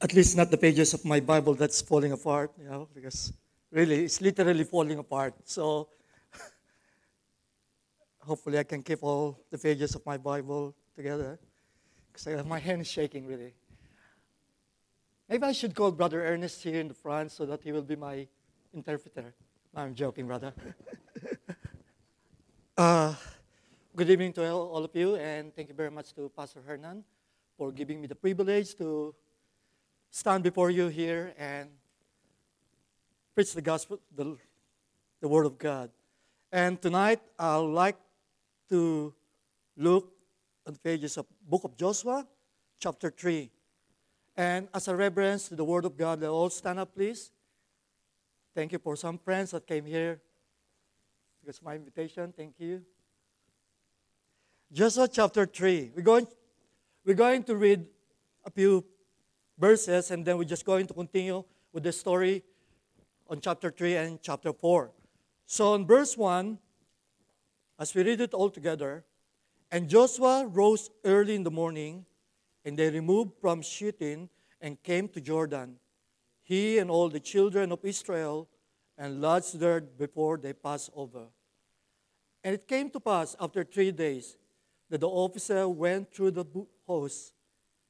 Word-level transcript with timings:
At 0.00 0.14
least 0.14 0.36
not 0.36 0.50
the 0.50 0.56
pages 0.56 0.94
of 0.94 1.04
my 1.04 1.18
Bible 1.18 1.54
that's 1.54 1.82
falling 1.82 2.12
apart, 2.12 2.52
you 2.56 2.68
know, 2.68 2.88
because 2.94 3.32
really 3.72 4.04
it's 4.04 4.20
literally 4.20 4.64
falling 4.64 4.98
apart. 4.98 5.34
So 5.44 5.88
hopefully 8.20 8.58
I 8.58 8.62
can 8.62 8.82
keep 8.82 9.02
all 9.02 9.40
the 9.50 9.58
pages 9.58 9.94
of 9.96 10.06
my 10.06 10.16
Bible 10.16 10.74
together 10.94 11.38
because 12.12 12.44
my 12.46 12.58
hand 12.58 12.82
is 12.82 12.88
shaking 12.88 13.26
really. 13.26 13.54
Maybe 15.28 15.44
I 15.44 15.52
should 15.52 15.74
call 15.74 15.90
Brother 15.90 16.24
Ernest 16.24 16.62
here 16.62 16.80
in 16.80 16.88
the 16.88 16.94
front 16.94 17.32
so 17.32 17.44
that 17.46 17.62
he 17.62 17.72
will 17.72 17.82
be 17.82 17.96
my 17.96 18.26
interpreter. 18.72 19.34
I'm 19.74 19.94
joking, 19.94 20.26
brother. 20.26 20.54
uh, 22.78 23.14
good 23.94 24.08
evening 24.08 24.32
to 24.34 24.48
all 24.50 24.84
of 24.84 24.94
you, 24.94 25.16
and 25.16 25.54
thank 25.54 25.68
you 25.68 25.74
very 25.74 25.90
much 25.90 26.14
to 26.14 26.30
Pastor 26.34 26.62
Hernan 26.66 27.04
for 27.58 27.72
giving 27.72 28.00
me 28.00 28.06
the 28.06 28.14
privilege 28.14 28.74
to 28.76 29.14
stand 30.10 30.42
before 30.42 30.70
you 30.70 30.88
here 30.88 31.32
and 31.38 31.68
preach 33.34 33.54
the 33.54 33.62
gospel, 33.62 34.00
the, 34.14 34.36
the 35.20 35.28
Word 35.28 35.46
of 35.46 35.58
God. 35.58 35.90
And 36.50 36.80
tonight, 36.80 37.20
I'd 37.38 37.56
like 37.56 37.96
to 38.70 39.14
look 39.76 40.12
on 40.66 40.72
the 40.72 40.78
pages 40.78 41.16
of 41.16 41.26
Book 41.48 41.64
of 41.64 41.76
Joshua, 41.76 42.26
chapter 42.78 43.10
3. 43.10 43.50
And 44.36 44.68
as 44.72 44.88
a 44.88 44.96
reverence 44.96 45.48
to 45.48 45.56
the 45.56 45.64
Word 45.64 45.84
of 45.84 45.96
God, 45.96 46.20
let 46.20 46.30
all 46.30 46.50
stand 46.50 46.78
up, 46.78 46.94
please. 46.94 47.30
Thank 48.54 48.72
you 48.72 48.78
for 48.78 48.96
some 48.96 49.18
friends 49.18 49.52
that 49.52 49.66
came 49.66 49.84
here 49.84 50.20
because 51.40 51.62
my 51.62 51.74
invitation. 51.74 52.32
Thank 52.36 52.54
you. 52.58 52.82
Joshua 54.72 55.08
chapter 55.08 55.46
3. 55.46 55.92
We're 55.94 56.02
going, 56.02 56.26
we're 57.04 57.14
going 57.14 57.42
to 57.44 57.56
read 57.56 57.86
a 58.44 58.50
few 58.50 58.84
verses 59.58 60.10
and 60.10 60.24
then 60.24 60.38
we're 60.38 60.44
just 60.44 60.64
going 60.64 60.86
to 60.86 60.94
continue 60.94 61.44
with 61.72 61.82
the 61.82 61.92
story 61.92 62.42
on 63.28 63.40
chapter 63.40 63.70
3 63.70 63.96
and 63.96 64.22
chapter 64.22 64.52
4. 64.52 64.90
So 65.46 65.74
in 65.74 65.86
verse 65.86 66.16
1, 66.16 66.58
as 67.78 67.94
we 67.94 68.02
read 68.02 68.20
it 68.20 68.34
all 68.34 68.50
together, 68.50 69.04
and 69.70 69.88
Joshua 69.88 70.46
rose 70.46 70.90
early 71.04 71.34
in 71.34 71.42
the 71.42 71.50
morning, 71.50 72.06
and 72.64 72.78
they 72.78 72.90
removed 72.90 73.32
from 73.40 73.62
Shittim 73.62 74.28
and 74.60 74.82
came 74.82 75.08
to 75.08 75.20
Jordan, 75.20 75.76
he 76.42 76.78
and 76.78 76.90
all 76.90 77.08
the 77.08 77.20
children 77.20 77.72
of 77.72 77.84
Israel, 77.84 78.48
and 78.96 79.20
lodged 79.20 79.58
there 79.58 79.80
before 79.80 80.38
they 80.38 80.52
passed 80.52 80.90
over. 80.94 81.26
And 82.42 82.54
it 82.54 82.66
came 82.66 82.90
to 82.90 83.00
pass 83.00 83.36
after 83.38 83.62
three 83.62 83.92
days 83.92 84.36
that 84.90 85.00
the 85.00 85.08
officer 85.08 85.68
went 85.68 86.12
through 86.12 86.32
the 86.32 86.44
host, 86.86 87.34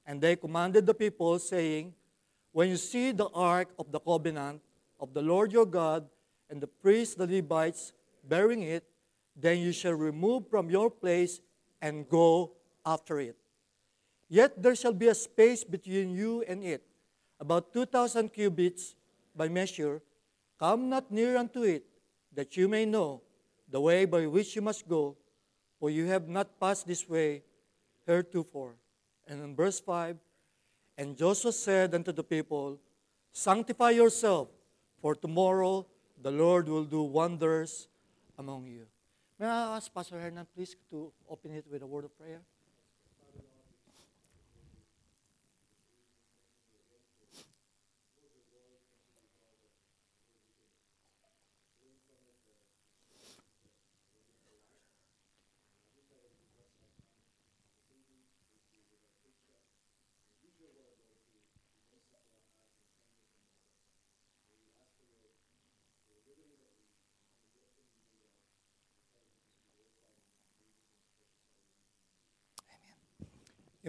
and 0.09 0.23
they 0.23 0.34
commanded 0.37 0.87
the 0.87 0.95
people, 0.95 1.39
saying, 1.39 1.92
When 2.53 2.70
you 2.70 2.78
see 2.78 3.12
the 3.12 3.28
ark 3.34 3.69
of 3.78 3.92
the 3.92 4.01
covenant 4.01 4.62
of 4.98 5.12
the 5.12 5.20
Lord 5.20 5.53
your 5.53 5.67
God, 5.67 6.09
and 6.48 6.62
the 6.62 6.67
priests, 6.67 7.15
the 7.15 7.27
Levites, 7.27 7.92
bearing 8.25 8.62
it, 8.62 8.84
then 9.37 9.59
you 9.59 9.70
shall 9.70 9.92
remove 9.92 10.48
from 10.48 10.70
your 10.70 10.91
place 10.91 11.41
and 11.83 12.09
go 12.09 12.53
after 12.87 13.20
it. 13.20 13.37
Yet 14.31 14.62
there 14.62 14.75
shall 14.75 14.95
be 14.95 15.09
a 15.09 15.15
space 15.15 15.62
between 15.62 16.11
you 16.11 16.43
and 16.48 16.65
it, 16.65 16.83
about 17.39 17.75
2,000 17.75 18.33
cubits 18.33 18.97
by 19.37 19.48
measure. 19.48 20.00
Come 20.59 20.89
not 20.89 21.12
near 21.12 21.37
unto 21.37 21.65
it, 21.65 21.84
that 22.34 22.56
you 22.56 22.67
may 22.67 22.87
know 22.87 23.20
the 23.69 23.81
way 23.81 24.06
by 24.06 24.27
which 24.27 24.56
you 24.56 24.62
must 24.62 24.88
go, 24.88 25.19
for 25.78 25.91
you 25.91 26.06
have 26.06 26.28
not 26.28 26.59
passed 26.59 26.87
this 26.87 27.06
way 27.06 27.43
heretofore. 28.06 28.75
And 29.28 29.43
in 29.43 29.55
verse 29.55 29.78
5, 29.78 30.16
and 30.97 31.16
Joshua 31.16 31.53
said 31.53 31.94
unto 31.94 32.12
the 32.12 32.25
people, 32.25 32.81
Sanctify 33.31 33.91
yourself, 33.91 34.49
for 35.00 35.15
tomorrow 35.15 35.87
the 36.21 36.31
Lord 36.31 36.69
will 36.69 36.84
do 36.84 37.03
wonders 37.03 37.88
among 38.38 38.67
you. 38.67 38.87
May 39.38 39.47
I 39.47 39.77
ask 39.77 39.93
Pastor 39.93 40.19
Hernan, 40.19 40.47
please, 40.56 40.75
to 40.91 41.12
open 41.28 41.53
it 41.53 41.65
with 41.71 41.83
a 41.83 41.87
word 41.87 42.05
of 42.05 42.19
prayer? 42.19 42.41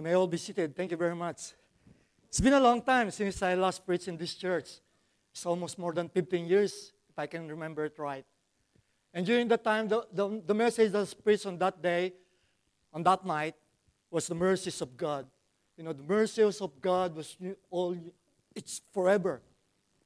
You 0.00 0.04
may 0.04 0.14
all 0.14 0.26
be 0.26 0.38
seated. 0.38 0.74
Thank 0.74 0.92
you 0.92 0.96
very 0.96 1.14
much. 1.14 1.52
It's 2.26 2.40
been 2.40 2.54
a 2.54 2.58
long 2.58 2.80
time 2.80 3.10
since 3.10 3.42
I 3.42 3.52
last 3.52 3.84
preached 3.84 4.08
in 4.08 4.16
this 4.16 4.34
church. 4.34 4.80
It's 5.30 5.44
almost 5.44 5.78
more 5.78 5.92
than 5.92 6.08
15 6.08 6.46
years, 6.46 6.94
if 7.10 7.18
I 7.18 7.26
can 7.26 7.46
remember 7.46 7.84
it 7.84 7.98
right. 7.98 8.24
And 9.12 9.26
during 9.26 9.46
that 9.48 9.62
time, 9.62 9.88
the, 9.88 10.06
the, 10.10 10.42
the 10.46 10.54
message 10.54 10.92
that 10.92 11.00
was 11.00 11.12
preached 11.12 11.44
on 11.44 11.58
that 11.58 11.82
day, 11.82 12.14
on 12.94 13.02
that 13.02 13.26
night, 13.26 13.56
was 14.10 14.26
the 14.26 14.34
mercies 14.34 14.80
of 14.80 14.96
God. 14.96 15.26
You 15.76 15.84
know, 15.84 15.92
the 15.92 16.02
mercies 16.02 16.62
of 16.62 16.80
God 16.80 17.14
was 17.14 17.36
all, 17.68 17.94
it's 18.56 18.80
forever. 18.94 19.42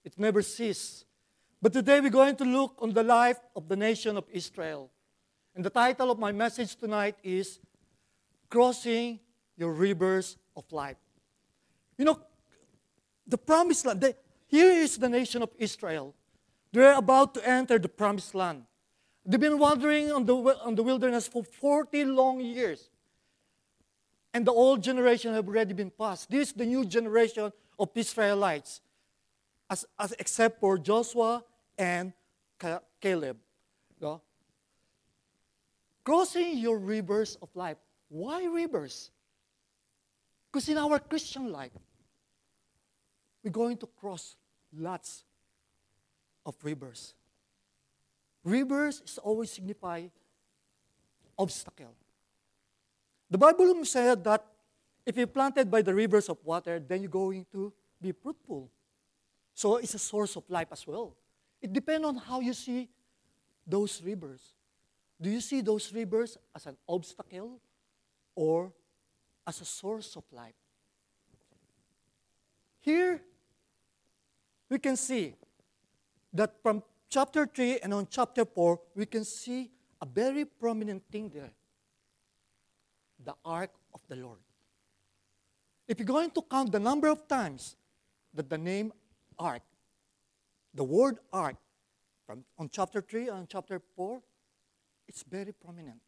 It 0.05 0.19
never 0.19 0.43
ceases. 0.43 1.05
But 1.63 1.73
today 1.73 2.01
we're 2.01 2.11
going 2.11 2.35
to 2.35 2.45
look 2.45 2.79
on 2.81 2.93
the 2.93 3.05
life 3.05 3.39
of 3.55 3.69
the 3.69 3.77
nation 3.77 4.17
of 4.17 4.25
Israel. 4.33 4.91
And 5.55 5.65
the 5.65 5.71
title 5.71 6.11
of 6.11 6.19
my 6.19 6.33
message 6.33 6.75
tonight 6.75 7.15
is 7.23 7.61
Crossing 8.51 9.21
your 9.57 9.73
rivers 9.73 10.37
of 10.57 10.65
life. 10.73 10.97
You 11.97 12.05
know, 12.05 12.21
the 13.27 13.39
promised 13.39 13.87
land, 13.87 14.01
the, 14.01 14.17
here 14.47 14.71
is 14.71 14.99
the 14.99 15.09
nation 15.09 15.43
of 15.43 15.51
Israel. 15.59 16.15
They're 16.73 16.99
about 16.99 17.35
to 17.35 17.49
enter 17.49 17.79
the 17.79 17.89
promised 17.89 18.35
land. 18.35 18.65
They've 19.25 19.41
been 19.41 19.59
wandering 19.59 20.13
on 20.13 20.27
the, 20.27 20.35
on 20.35 20.75
the 20.75 20.83
wilderness 20.83 21.29
for 21.29 21.45
40 21.45 22.05
long 22.05 22.41
years. 22.41 22.91
And 24.35 24.45
the 24.45 24.53
old 24.53 24.83
generation 24.83 25.33
have 25.33 25.47
already 25.47 25.73
been 25.73 25.91
passed. 25.91 26.31
This 26.31 26.49
is 26.49 26.55
the 26.55 26.67
new 26.67 26.85
generation 26.85 27.53
of 27.79 27.91
Israelites, 27.95 28.81
as, 29.71 29.87
as 29.99 30.13
except 30.19 30.61
for 30.61 30.77
Joshua 30.77 31.45
and 31.79 32.13
Caleb. 33.01 33.39
No? 34.01 34.21
Crossing 36.03 36.59
your 36.59 36.79
rivers 36.79 37.39
of 37.41 37.49
life. 37.55 37.79
Why 38.09 38.45
rivers? 38.45 39.11
Because 40.55 40.69
in 40.69 40.79
our 40.79 41.01
Christian 41.01 41.51
life, 41.51 41.73
we're 43.43 43.51
going 43.51 43.77
to 43.77 43.87
cross 43.87 44.37
lots 44.73 45.25
of 46.47 46.55
rivers. 46.63 47.13
Rivers 48.45 49.03
is 49.05 49.19
always 49.19 49.51
signify 49.51 50.07
obstacle. 51.37 51.93
The 53.29 53.37
Bible 53.37 53.85
said 53.85 54.23
that 54.23 54.47
if 55.05 55.17
you're 55.17 55.27
planted 55.27 55.73
by 55.73 55.83
the 55.83 55.93
rivers 55.93 56.29
of 56.29 56.39
water, 56.45 56.79
then 56.79 57.03
you're 57.03 57.11
going 57.11 57.47
to 57.51 57.73
be 58.01 58.13
fruitful. 58.13 58.71
So 59.55 59.79
it's 59.79 59.95
a 59.95 59.99
source 59.99 60.37
of 60.37 60.49
life 60.49 60.69
as 60.71 60.87
well. 60.87 61.17
It 61.61 61.73
depends 61.73 62.07
on 62.07 62.15
how 62.15 62.39
you 62.39 62.55
see 62.55 62.89
those 63.67 64.01
rivers. 64.05 64.55
Do 65.21 65.31
you 65.31 65.41
see 65.41 65.63
those 65.63 65.93
rivers 65.93 66.39
as 66.55 66.67
an 66.67 66.77
obstacle 66.89 67.59
or 68.37 68.73
as 69.47 69.61
a 69.61 69.65
source 69.65 70.17
of 70.17 70.25
life. 70.33 70.55
Here, 72.81 73.21
we 74.69 74.79
can 74.79 74.97
see 74.97 75.35
that 76.33 76.55
from 76.63 76.83
chapter 77.09 77.47
3 77.47 77.81
and 77.83 77.95
on 77.95 78.07
chapter 78.11 78.45
4, 78.45 78.81
we 78.95 79.07
can 79.07 79.25
see 79.25 79.71
a 80.01 80.07
very 80.07 80.45
prominent 80.45 81.03
thing 81.11 81.31
there 81.33 81.53
the 83.25 83.35
ark 83.45 83.71
of 83.95 84.01
the 84.09 84.17
Lord. 84.17 84.39
If 85.89 85.99
you're 85.99 86.07
going 86.07 86.31
to 86.33 86.43
count 86.43 86.73
the 86.73 86.81
number 86.81 87.09
of 87.09 87.27
times 87.27 87.77
that 88.35 88.51
the 88.51 88.59
name 88.59 88.93
ark, 89.39 89.63
the 90.75 90.85
word 90.85 91.19
ark, 91.33 91.57
from 92.27 92.45
on 92.59 92.69
chapter 92.71 93.01
3 93.01 93.29
and 93.29 93.39
on 93.39 93.47
chapter 93.47 93.81
4, 93.97 94.21
it's 95.09 95.23
very 95.23 95.53
prominent. 95.53 96.01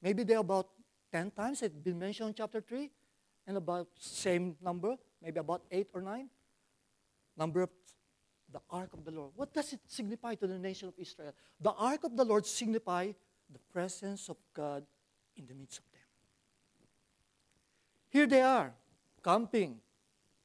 Maybe 0.00 0.24
there 0.24 0.38
are 0.38 0.40
about 0.40 0.68
10 1.12 1.30
times 1.32 1.62
it's 1.62 1.78
been 1.78 1.98
mentioned 1.98 2.28
in 2.30 2.34
chapter 2.34 2.60
3, 2.60 2.90
and 3.46 3.56
about 3.56 3.88
same 3.98 4.56
number, 4.62 4.96
maybe 5.22 5.38
about 5.38 5.62
8 5.70 5.88
or 5.92 6.00
9. 6.00 6.28
Number 7.36 7.62
of 7.62 7.70
the 8.52 8.60
ark 8.70 8.90
of 8.92 9.04
the 9.04 9.10
Lord. 9.10 9.30
What 9.36 9.52
does 9.52 9.72
it 9.72 9.80
signify 9.86 10.34
to 10.36 10.46
the 10.46 10.58
nation 10.58 10.88
of 10.88 10.94
Israel? 10.98 11.32
The 11.60 11.72
ark 11.72 12.04
of 12.04 12.16
the 12.16 12.24
Lord 12.24 12.46
signify 12.46 13.12
the 13.50 13.58
presence 13.72 14.28
of 14.28 14.36
God 14.54 14.84
in 15.36 15.46
the 15.46 15.54
midst 15.54 15.78
of 15.78 15.84
them. 15.92 16.00
Here 18.10 18.26
they 18.26 18.42
are, 18.42 18.72
camping 19.24 19.80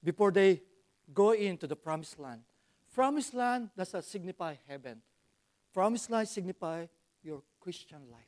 before 0.03 0.31
they 0.31 0.61
go 1.13 1.31
into 1.31 1.67
the 1.67 1.75
promised 1.75 2.19
land. 2.19 2.41
Promised 2.93 3.33
land 3.33 3.69
does 3.77 3.93
not 3.93 4.05
signify 4.05 4.55
heaven. 4.67 5.01
Promised 5.73 6.09
land 6.09 6.27
signify 6.27 6.85
your 7.23 7.43
Christian 7.59 7.99
life. 8.09 8.21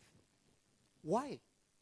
Why? 1.01 1.39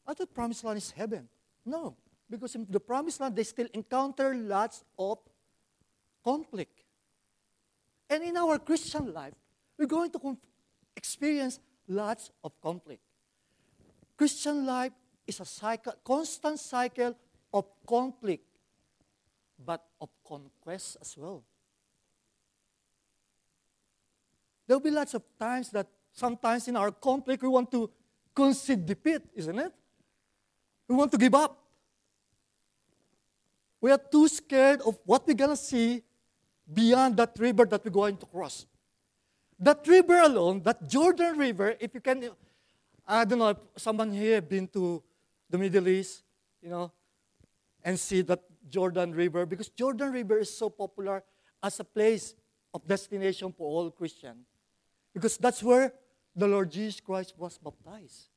I 0.07 0.13
thought 0.13 0.33
promised 0.33 0.63
land 0.63 0.77
is 0.77 0.91
heaven. 0.91 1.27
No, 1.65 1.97
because 2.29 2.55
in 2.55 2.65
the 2.69 2.79
promised 2.79 3.19
land 3.19 3.35
they 3.35 3.43
still 3.43 3.67
encounter 3.73 4.33
lots 4.33 4.83
of 4.97 5.19
conflict. 6.23 6.83
And 8.09 8.23
in 8.23 8.37
our 8.37 8.57
Christian 8.57 9.13
life, 9.13 9.33
we're 9.77 9.85
going 9.85 10.11
to 10.11 10.19
com- 10.19 10.37
experience 10.95 11.59
lots 11.87 12.31
of 12.43 12.59
conflict. 12.61 13.01
Christian 14.17 14.65
life 14.65 14.93
is 15.27 15.39
a 15.41 15.45
cycle, 15.45 15.93
constant 16.03 16.59
cycle 16.59 17.13
of 17.53 17.65
conflict, 17.85 18.45
but 19.63 19.83
of 19.99 20.09
conquest 20.25 20.97
as 21.01 21.17
well. 21.17 21.43
There'll 24.65 24.81
be 24.81 24.91
lots 24.91 25.13
of 25.13 25.23
times 25.37 25.69
that 25.71 25.87
sometimes 26.13 26.67
in 26.67 26.75
our 26.75 26.91
conflict 26.91 27.43
we 27.43 27.49
want 27.49 27.71
to 27.71 27.89
concede 28.33 28.85
defeat, 28.85 29.21
isn't 29.35 29.59
it? 29.59 29.73
We 30.87 30.95
want 30.95 31.11
to 31.11 31.17
give 31.17 31.35
up. 31.35 31.57
We 33.79 33.91
are 33.91 33.97
too 33.97 34.27
scared 34.27 34.81
of 34.81 34.97
what 35.05 35.27
we're 35.27 35.33
going 35.33 35.51
to 35.51 35.57
see 35.57 36.03
beyond 36.71 37.17
that 37.17 37.37
river 37.37 37.65
that 37.65 37.83
we're 37.83 37.91
going 37.91 38.17
to 38.17 38.25
cross. 38.25 38.65
That 39.59 39.87
river 39.87 40.19
alone, 40.19 40.61
that 40.63 40.87
Jordan 40.87 41.37
River, 41.37 41.75
if 41.79 41.93
you 41.93 42.01
can, 42.01 42.29
I 43.07 43.25
don't 43.25 43.39
know 43.39 43.49
if 43.49 43.57
someone 43.77 44.11
here 44.11 44.41
been 44.41 44.67
to 44.69 45.03
the 45.49 45.57
Middle 45.57 45.87
East, 45.87 46.23
you 46.61 46.69
know, 46.69 46.91
and 47.83 47.99
see 47.99 48.21
that 48.21 48.41
Jordan 48.69 49.13
River, 49.13 49.45
because 49.45 49.69
Jordan 49.69 50.11
River 50.11 50.39
is 50.39 50.55
so 50.55 50.69
popular 50.69 51.23
as 51.63 51.79
a 51.79 51.83
place 51.83 52.35
of 52.73 52.85
destination 52.85 53.51
for 53.51 53.67
all 53.67 53.89
Christians. 53.91 54.45
Because 55.13 55.37
that's 55.37 55.63
where 55.63 55.93
the 56.35 56.47
Lord 56.47 56.71
Jesus 56.71 56.99
Christ 56.99 57.33
was 57.37 57.57
baptized. 57.57 58.27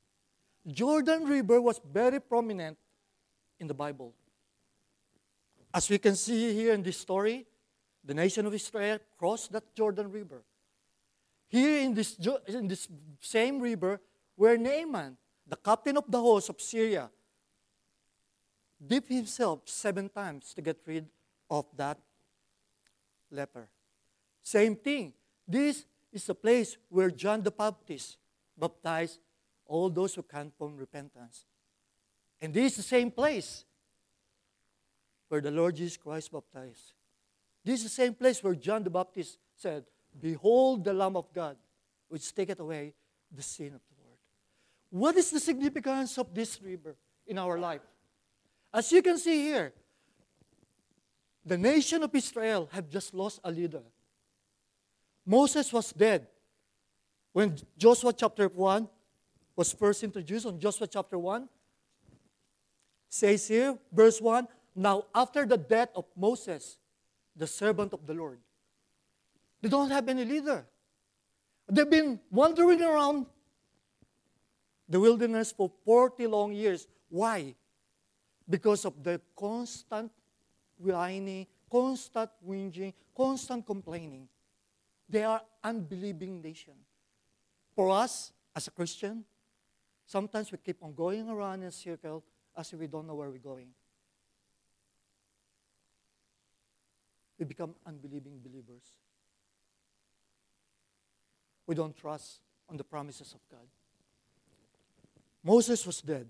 Jordan 0.67 1.25
River 1.25 1.61
was 1.61 1.81
very 1.93 2.21
prominent 2.21 2.77
in 3.59 3.67
the 3.67 3.75
Bible. 3.75 4.15
As 5.73 5.89
we 5.89 5.99
can 5.99 6.17
see 6.17 6.53
here 6.53 6.75
in 6.75 6.83
this 6.83 6.99
story, 6.99 7.47
the 8.05 8.15
nation 8.15 8.47
of 8.47 8.55
Israel 8.55 8.99
crossed 9.19 9.53
that 9.53 9.75
Jordan 9.75 10.11
River. 10.11 10.43
Here 11.49 11.81
in 11.81 11.95
this, 11.95 12.17
in 12.47 12.69
this 12.69 12.89
same 13.21 13.61
river, 13.61 14.01
where 14.37 14.57
Naaman, 14.57 15.17
the 15.47 15.57
captain 15.57 15.97
of 15.97 16.05
the 16.09 16.21
host 16.21 16.49
of 16.49 16.61
Syria, 16.61 17.11
dipped 18.85 19.11
himself 19.11 19.61
seven 19.65 20.09
times 20.09 20.55
to 20.55 20.63
get 20.63 20.79
rid 20.87 21.07
of 21.51 21.67
that 21.77 21.99
leper. 23.31 23.69
Same 24.43 24.77
thing. 24.77 25.13
This 25.47 25.85
is 26.13 26.25
the 26.27 26.35
place 26.35 26.77
where 26.89 27.11
John 27.11 27.43
the 27.43 27.51
Baptist 27.51 28.17
baptized 28.59 29.19
all 29.71 29.89
those 29.89 30.17
who 30.17 30.23
can't 30.23 30.53
come 30.59 30.71
from 30.71 30.77
repentance. 30.77 31.47
And 32.41 32.53
this 32.53 32.73
is 32.73 32.77
the 32.79 32.83
same 32.83 33.11
place 33.11 33.65
where 35.29 35.41
the 35.41 35.53
Lord 35.53 35.77
Jesus 35.77 35.97
Christ 35.97 36.33
baptized. 36.33 36.93
This 37.65 37.79
is 37.81 37.85
the 37.85 38.03
same 38.03 38.15
place 38.15 38.43
where 38.43 38.57
John 38.57 38.83
the 38.83 38.91
Baptist 38.91 39.39
said, 39.55 39.85
Behold 40.21 40.85
the 40.85 40.93
Lamb 40.93 41.17
of 41.17 41.33
God, 41.33 41.57
which 42.09 42.35
taketh 42.35 42.59
away 42.59 42.95
the 43.31 43.43
sin 43.43 43.67
of 43.67 43.81
the 43.89 44.03
world. 44.03 44.19
What 44.91 45.17
is 45.17 45.31
the 45.31 45.39
significance 45.39 46.19
of 46.19 46.35
this 46.35 46.61
river 46.61 46.97
in 47.29 47.39
our 47.39 47.57
life? 47.57 47.83
As 48.75 48.91
you 48.91 49.03
can 49.03 49.19
see 49.19 49.41
here, 49.43 49.73
the 51.47 51.57
nation 51.57 52.03
of 52.03 52.13
Israel 52.13 52.69
have 52.73 52.91
just 52.91 53.15
lost 53.15 53.39
a 53.45 53.53
leader. 53.53 53.83
Moses 55.25 55.73
was 55.73 55.93
dead. 55.93 56.27
When 57.33 57.57
Joshua 57.79 58.13
chapter 58.13 58.49
1 58.49 58.89
was 59.61 59.75
first 59.75 60.03
introduced 60.03 60.47
on 60.47 60.59
Joshua 60.59 60.87
chapter 60.87 61.19
1, 61.19 61.47
says 63.11 63.47
here, 63.47 63.77
verse 63.93 64.19
1 64.19 64.49
Now, 64.75 65.05
after 65.15 65.45
the 65.45 65.59
death 65.59 65.91
of 65.95 66.07
Moses, 66.17 66.79
the 67.37 67.47
servant 67.47 67.93
of 67.93 68.07
the 68.07 68.15
Lord, 68.15 68.39
they 69.61 69.69
don't 69.69 69.91
have 69.91 70.09
any 70.09 70.25
leader. 70.25 70.65
They've 71.69 71.91
been 71.91 72.21
wandering 72.31 72.81
around 72.81 73.27
the 74.89 74.99
wilderness 74.99 75.53
for 75.53 75.71
40 75.85 76.27
long 76.27 76.55
years. 76.55 76.89
Why? 77.11 77.55
Because 78.49 78.87
of 78.87 79.05
the 79.05 79.21
constant 79.37 80.11
whining, 80.79 81.47
constant 81.71 82.31
whinging, 82.49 82.95
constant 83.15 83.67
complaining. 83.67 84.27
They 85.07 85.23
are 85.23 85.43
unbelieving 85.63 86.41
nation. 86.41 86.81
For 87.77 87.91
us, 87.91 88.33
as 88.57 88.67
a 88.67 88.71
Christian, 88.71 89.27
sometimes 90.11 90.51
we 90.51 90.59
keep 90.59 90.83
on 90.83 90.93
going 90.93 91.29
around 91.31 91.63
in 91.63 91.69
a 91.69 91.73
circle 91.73 92.25
as 92.57 92.73
if 92.73 92.81
we 92.81 92.89
don't 92.89 93.07
know 93.07 93.15
where 93.15 93.31
we're 93.31 93.39
going. 93.39 93.69
We 97.39 97.45
become 97.45 97.77
unbelieving 97.87 98.41
believers. 98.43 98.83
We 101.65 101.77
don't 101.77 101.97
trust 101.97 102.41
on 102.69 102.77
the 102.77 102.83
promises 102.83 103.33
of 103.33 103.41
God. 103.49 103.67
Moses 105.45 105.87
was 105.87 106.01
dead. 106.01 106.27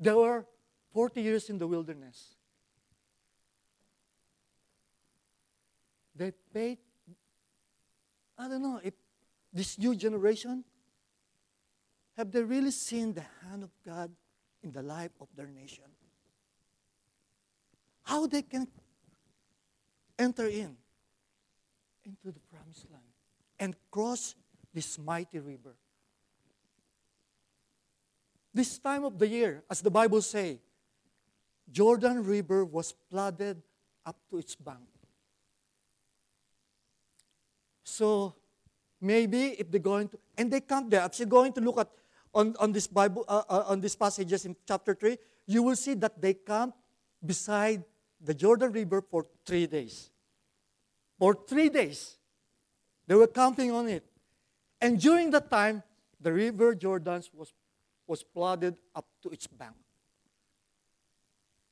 There 0.00 0.16
were 0.16 0.46
40 0.94 1.20
years 1.20 1.50
in 1.50 1.58
the 1.58 1.66
wilderness. 1.66 2.34
They 6.16 6.32
paid 6.52 6.78
I 8.38 8.48
don't 8.48 8.62
know 8.62 8.80
if 8.82 8.94
this 9.52 9.78
new 9.78 9.94
generation 9.94 10.64
have 12.16 12.30
they 12.30 12.42
really 12.42 12.70
seen 12.70 13.14
the 13.14 13.24
hand 13.44 13.62
of 13.62 13.70
God 13.84 14.10
in 14.62 14.72
the 14.72 14.82
life 14.82 15.12
of 15.20 15.28
their 15.34 15.46
nation? 15.46 15.84
How 18.02 18.26
they 18.26 18.42
can 18.42 18.66
enter 20.18 20.46
in 20.46 20.76
into 22.04 22.32
the 22.32 22.40
promised 22.52 22.86
land 22.90 23.02
and 23.58 23.76
cross 23.90 24.34
this 24.74 24.98
mighty 24.98 25.38
river. 25.38 25.74
This 28.52 28.78
time 28.78 29.04
of 29.04 29.18
the 29.18 29.26
year, 29.26 29.62
as 29.70 29.80
the 29.80 29.90
Bible 29.90 30.20
says, 30.20 30.58
Jordan 31.70 32.24
River 32.24 32.64
was 32.64 32.94
flooded 33.08 33.62
up 34.04 34.16
to 34.30 34.38
its 34.38 34.54
bank. 34.54 34.88
So 37.84 38.34
maybe 39.00 39.56
if 39.58 39.70
they're 39.70 39.80
going 39.80 40.08
to, 40.08 40.18
and 40.36 40.50
they 40.50 40.60
come 40.60 40.90
there, 40.90 41.08
you're 41.14 41.26
going 41.26 41.52
to 41.54 41.60
look 41.60 41.78
at 41.78 41.88
on, 42.34 42.56
on 42.58 42.72
this 42.72 42.86
Bible, 42.86 43.24
uh, 43.28 43.42
uh, 43.48 43.64
on 43.68 43.80
these 43.80 43.94
passages 43.94 44.44
in 44.44 44.56
chapter 44.66 44.94
3, 44.94 45.16
you 45.46 45.62
will 45.62 45.76
see 45.76 45.94
that 45.94 46.20
they 46.20 46.34
camp 46.34 46.74
beside 47.24 47.84
the 48.20 48.34
Jordan 48.34 48.72
River 48.72 49.02
for 49.02 49.26
three 49.44 49.66
days. 49.66 50.10
For 51.18 51.34
three 51.34 51.68
days. 51.68 52.16
They 53.06 53.14
were 53.14 53.26
camping 53.26 53.70
on 53.70 53.88
it. 53.88 54.04
And 54.80 55.00
during 55.00 55.30
that 55.30 55.50
time, 55.50 55.82
the 56.20 56.32
river 56.32 56.74
Jordan 56.74 57.22
was, 57.34 57.52
was 58.06 58.24
flooded 58.32 58.76
up 58.94 59.06
to 59.22 59.30
its 59.30 59.46
bank. 59.46 59.74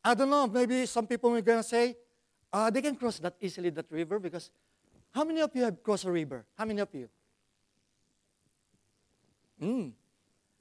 I 0.04 0.14
don't 0.14 0.30
know, 0.30 0.46
maybe 0.46 0.86
some 0.86 1.06
people 1.06 1.34
are 1.34 1.40
going 1.40 1.58
to 1.58 1.68
say, 1.68 1.96
uh, 2.52 2.70
they 2.70 2.82
can 2.82 2.96
cross 2.96 3.18
that 3.18 3.36
easily, 3.40 3.70
that 3.70 3.90
river, 3.90 4.18
because 4.18 4.50
how 5.12 5.24
many 5.24 5.40
of 5.40 5.50
you 5.54 5.62
have 5.62 5.82
crossed 5.82 6.04
a 6.04 6.10
river? 6.10 6.44
How 6.56 6.64
many 6.64 6.80
of 6.80 6.88
you? 6.94 7.08
Mm. 9.60 9.92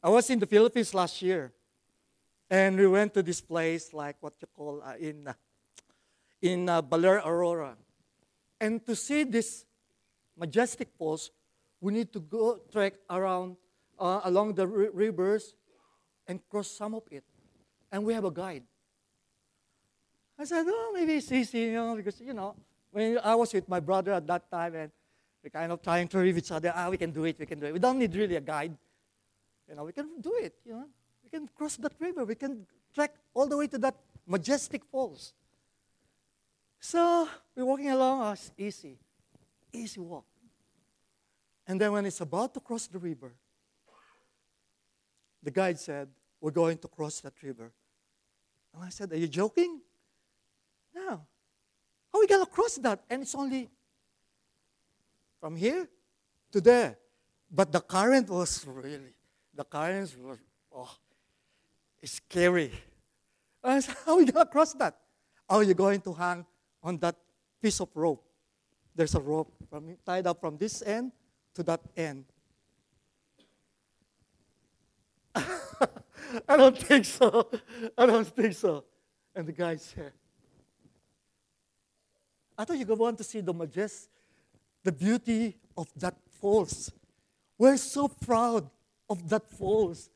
I 0.01 0.09
was 0.09 0.29
in 0.29 0.39
the 0.39 0.45
Philippines 0.45 0.93
last 0.93 1.21
year, 1.21 1.51
and 2.49 2.77
we 2.77 2.87
went 2.87 3.13
to 3.15 3.23
this 3.23 3.41
place 3.41 3.93
like 3.93 4.15
what 4.21 4.33
you 4.39 4.47
call 4.55 4.81
uh, 4.81 4.93
in 4.97 5.27
uh, 5.27 5.33
in 6.41 6.69
uh, 6.69 6.81
Baler 6.81 7.21
Aurora, 7.25 7.75
and 8.61 8.85
to 8.85 8.95
see 8.95 9.25
this 9.25 9.65
majestic 10.37 10.87
falls, 10.97 11.31
we 11.81 11.91
need 11.91 12.13
to 12.13 12.21
go 12.21 12.59
trek 12.71 12.93
around 13.09 13.57
uh, 13.99 14.21
along 14.23 14.53
the 14.53 14.63
r- 14.63 14.91
rivers 14.93 15.55
and 16.27 16.39
cross 16.47 16.69
some 16.71 16.95
of 16.95 17.03
it, 17.11 17.25
and 17.91 18.05
we 18.05 18.13
have 18.13 18.23
a 18.23 18.31
guide. 18.31 18.63
I 20.39 20.45
said, 20.45 20.65
oh, 20.65 20.91
maybe 20.95 21.15
it's 21.15 21.29
easy, 21.29 21.59
you 21.59 21.73
know, 21.73 21.95
because 21.97 22.21
you 22.21 22.33
know 22.33 22.55
when 22.91 23.19
I 23.21 23.35
was 23.35 23.53
with 23.53 23.67
my 23.67 23.81
brother 23.81 24.13
at 24.13 24.25
that 24.27 24.49
time, 24.49 24.75
and 24.75 24.91
we 25.43 25.49
kind 25.49 25.73
of 25.73 25.81
trying 25.81 26.07
to 26.07 26.19
read 26.19 26.37
each 26.37 26.51
other, 26.51 26.71
ah, 26.73 26.89
we 26.89 26.95
can 26.95 27.11
do 27.11 27.25
it, 27.25 27.37
we 27.37 27.45
can 27.45 27.59
do 27.59 27.65
it. 27.65 27.73
We 27.73 27.79
don't 27.79 27.99
need 27.99 28.15
really 28.15 28.37
a 28.37 28.41
guide. 28.41 28.77
You 29.69 29.75
know, 29.75 29.83
we 29.83 29.93
can 29.93 30.19
do 30.19 30.33
it, 30.41 30.55
you 30.65 30.73
know. 30.73 30.85
We 31.23 31.29
can 31.29 31.47
cross 31.55 31.77
that 31.77 31.93
river. 31.99 32.25
We 32.25 32.35
can 32.35 32.65
trek 32.93 33.13
all 33.33 33.45
the 33.47 33.55
way 33.55 33.67
to 33.67 33.77
that 33.77 33.95
majestic 34.25 34.83
falls. 34.85 35.33
So 36.79 37.29
we're 37.55 37.65
walking 37.65 37.91
along, 37.91 38.21
oh, 38.21 38.31
it's 38.31 38.51
easy. 38.57 38.97
Easy 39.71 39.99
walk. 39.99 40.25
And 41.67 41.79
then 41.79 41.91
when 41.91 42.05
it's 42.05 42.21
about 42.21 42.53
to 42.55 42.59
cross 42.59 42.87
the 42.87 42.97
river, 42.97 43.31
the 45.43 45.51
guide 45.51 45.79
said, 45.79 46.09
We're 46.41 46.51
going 46.51 46.79
to 46.79 46.87
cross 46.87 47.19
that 47.21 47.33
river. 47.43 47.71
And 48.73 48.83
I 48.83 48.89
said, 48.89 49.11
Are 49.11 49.17
you 49.17 49.27
joking? 49.27 49.79
No. 50.95 51.21
How 52.11 52.19
are 52.19 52.21
we 52.21 52.27
to 52.27 52.45
cross 52.47 52.75
that? 52.77 53.03
And 53.09 53.21
it's 53.21 53.35
only 53.35 53.69
from 55.39 55.55
here 55.55 55.87
to 56.51 56.61
there. 56.61 56.97
But 57.51 57.71
the 57.71 57.81
current 57.81 58.29
was 58.29 58.65
really, 58.65 59.13
the 59.59 59.65
currents 59.65 60.15
were, 60.15 60.39
oh, 60.73 60.89
it's 62.01 62.13
scary. 62.13 62.71
I 63.61 63.81
said, 63.81 63.93
how 64.05 64.13
are 64.13 64.17
we 64.19 64.23
going 64.23 64.45
to 64.45 64.49
cross 64.49 64.71
that? 64.75 64.95
Oh, 65.49 65.55
how 65.55 65.59
are 65.59 65.63
you 65.63 65.73
going 65.73 65.99
to 65.99 66.13
hang 66.13 66.45
on 66.81 66.97
that 66.99 67.17
piece 67.61 67.81
of 67.81 67.89
rope? 67.93 68.23
There's 68.95 69.15
a 69.15 69.19
rope 69.19 69.51
from, 69.69 69.97
tied 70.05 70.27
up 70.27 70.39
from 70.39 70.55
this 70.55 70.81
end 70.81 71.11
to 71.55 71.63
that 71.63 71.81
end. 71.97 72.23
I 75.35 76.55
don't 76.55 76.77
think 76.77 77.03
so. 77.03 77.49
I 77.97 78.05
don't 78.05 78.27
think 78.27 78.53
so. 78.53 78.85
And 79.35 79.45
the 79.45 79.51
guy 79.51 79.75
said, 79.75 80.13
I 82.57 82.63
thought 82.63 82.77
you 82.77 82.85
would 82.85 82.97
want 82.97 83.17
to 83.17 83.25
see 83.25 83.41
the 83.41 83.53
majesty, 83.53 84.07
the 84.85 84.93
beauty 84.93 85.57
of 85.75 85.89
that 85.97 86.15
falls. 86.39 86.93
We're 87.57 87.75
so 87.75 88.07
proud 88.07 88.69
of 89.09 89.27
that 89.29 89.49
falls. 89.49 90.09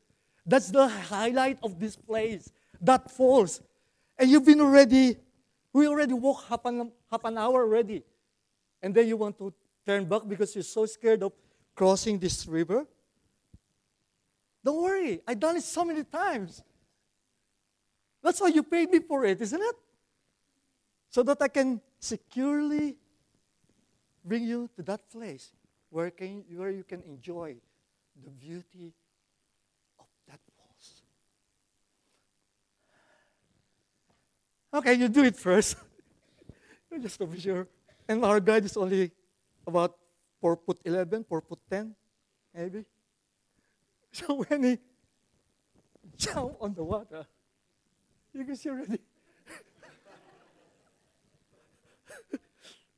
That's 0.46 0.70
the 0.70 0.88
highlight 0.88 1.58
of 1.62 1.80
this 1.80 1.96
place, 1.96 2.52
that 2.80 3.10
falls. 3.10 3.60
And 4.18 4.30
you've 4.30 4.44
been 4.44 4.60
already, 4.60 5.16
we 5.72 5.88
already 5.88 6.14
walked 6.14 6.48
half 6.48 6.64
an, 6.66 6.92
half 7.10 7.24
an 7.24 7.38
hour 7.38 7.62
already. 7.62 8.02
And 8.82 8.94
then 8.94 9.08
you 9.08 9.16
want 9.16 9.38
to 9.38 9.52
turn 9.86 10.04
back 10.04 10.22
because 10.28 10.54
you're 10.54 10.62
so 10.62 10.86
scared 10.86 11.22
of 11.22 11.32
crossing 11.74 12.18
this 12.18 12.46
river. 12.46 12.86
Don't 14.62 14.82
worry, 14.82 15.20
I've 15.26 15.40
done 15.40 15.56
it 15.56 15.62
so 15.62 15.84
many 15.84 16.04
times. 16.04 16.62
That's 18.22 18.40
why 18.40 18.48
you 18.48 18.62
paid 18.62 18.90
me 18.90 19.00
for 19.00 19.24
it, 19.24 19.40
isn't 19.40 19.60
it? 19.60 19.76
So 21.10 21.22
that 21.22 21.40
I 21.40 21.48
can 21.48 21.80
securely 22.00 22.96
bring 24.24 24.44
you 24.44 24.70
to 24.76 24.82
that 24.82 25.10
place 25.10 25.52
where, 25.90 26.10
can, 26.10 26.44
where 26.54 26.70
you 26.70 26.84
can 26.84 27.02
enjoy 27.02 27.56
the 28.22 28.30
beauty 28.30 28.92
of 29.98 30.06
that 30.28 30.40
falls. 30.56 31.02
Okay, 34.72 34.94
you 34.94 35.08
do 35.08 35.24
it 35.24 35.36
first. 35.36 35.76
Just 37.00 37.18
to 37.18 37.26
be 37.26 37.40
sure. 37.40 37.66
And 38.08 38.24
our 38.24 38.40
guide 38.40 38.64
is 38.64 38.76
only 38.76 39.10
about 39.66 39.96
4 40.40 40.56
foot 40.56 40.78
11, 40.84 41.24
4 41.24 41.40
foot 41.40 41.58
10, 41.70 41.94
maybe. 42.54 42.84
So 44.12 44.44
when 44.46 44.62
he 44.62 44.78
jumped 46.16 46.54
on 46.60 46.72
the 46.72 46.84
water, 46.84 47.26
you 48.32 48.44
can 48.44 48.54
see 48.54 48.68
already. 48.68 49.00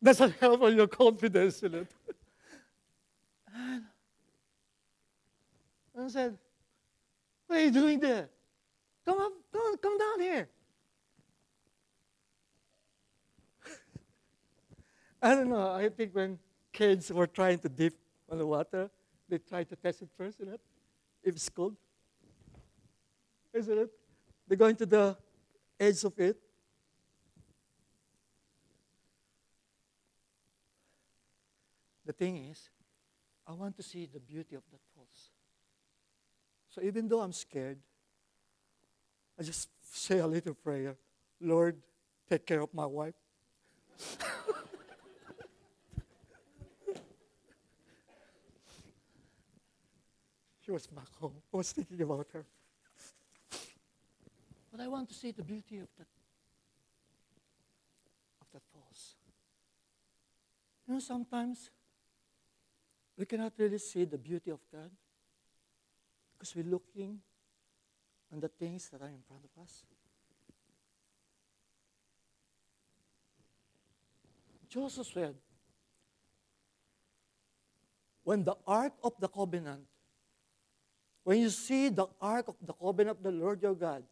Doesn't 0.03 0.35
help 0.39 0.63
on 0.63 0.77
your 0.77 0.87
confidence 0.87 1.63
in 1.63 1.75
it. 1.75 1.89
I 5.99 6.09
said, 6.09 6.37
What 7.47 7.59
are 7.59 7.63
you 7.63 7.71
doing 7.71 8.01
there? 8.01 8.29
Come 9.05 9.21
up, 9.21 9.33
come, 9.53 9.77
come 9.79 9.99
down 9.99 10.21
here. 10.21 10.49
I 15.23 15.35
don't 15.35 15.49
know. 15.49 15.73
I 15.73 15.89
think 15.89 16.15
when 16.15 16.39
kids 16.73 17.13
were 17.13 17.27
trying 17.27 17.59
to 17.61 17.69
dip 17.69 17.95
on 18.31 18.39
the 18.39 18.47
water, 18.47 18.91
they 19.29 19.39
try 19.39 19.65
to 19.65 19.77
test 19.77 20.03
it 20.03 20.09
first, 20.17 20.41
isn't 20.41 20.55
it? 20.55 20.61
if 21.27 21.35
it's 21.35 21.49
cold? 21.49 21.77
Isn't 23.53 23.79
it? 23.79 23.91
They're 24.47 24.57
going 24.57 24.77
to 24.77 24.87
the 24.87 25.17
edge 25.79 26.05
of 26.05 26.19
it. 26.21 26.37
The 32.05 32.13
thing 32.13 32.37
is, 32.37 32.71
I 33.45 33.53
want 33.53 33.77
to 33.77 33.83
see 33.83 34.07
the 34.07 34.21
beauty 34.21 34.55
of 34.55 34.63
that 34.71 34.81
falls. 34.95 35.31
So 36.77 36.83
even 36.83 37.09
though 37.09 37.21
I'm 37.21 37.33
scared, 37.33 37.79
I 39.41 39.43
just 39.43 39.71
say 39.83 40.19
a 40.19 40.27
little 40.27 40.53
prayer 40.53 40.97
Lord, 41.41 41.77
take 42.29 42.45
care 42.47 42.61
of 42.61 42.73
my 42.75 42.87
wife. 42.87 43.15
She 50.65 50.73
was 50.73 50.89
back 50.89 51.15
home. 51.21 51.37
I 51.55 51.59
was 51.59 51.71
thinking 51.71 52.03
about 52.03 52.27
her. 52.33 52.45
But 54.73 54.81
I 54.81 54.89
want 54.89 55.09
to 55.11 55.15
see 55.15 55.31
the 55.31 55.45
beauty 55.45 55.79
of 55.79 55.87
that 55.97 56.09
of 58.41 58.47
that. 58.53 58.63
You 60.89 60.95
know, 60.95 60.99
sometimes 60.99 61.71
we 63.17 63.27
cannot 63.27 63.53
really 63.57 63.79
see 63.79 64.05
the 64.07 64.19
beauty 64.19 64.51
of 64.51 64.59
God 64.73 64.91
because 66.37 66.55
we're 66.55 66.65
looking 66.65 67.21
on 68.33 68.41
the 68.41 68.49
things 68.49 68.89
that 68.91 69.01
are 69.03 69.09
in 69.09 69.23
front 69.27 69.43
of 69.45 69.63
us. 69.63 69.85
Joseph 74.69 75.07
said, 75.07 75.35
when 78.25 78.45
the 78.45 78.57
Ark 78.67 78.93
of 79.03 79.13
the 79.21 79.29
Covenant 79.29 79.87
when 81.27 81.41
you 81.41 81.51
see 81.51 81.89
the 81.89 82.07
ark 82.21 82.47
of 82.47 82.55
the 82.63 82.73
covenant 82.73 83.19
of 83.19 83.23
the 83.25 83.33
Lord 83.33 83.61
your 83.61 83.75
God, 83.75 84.05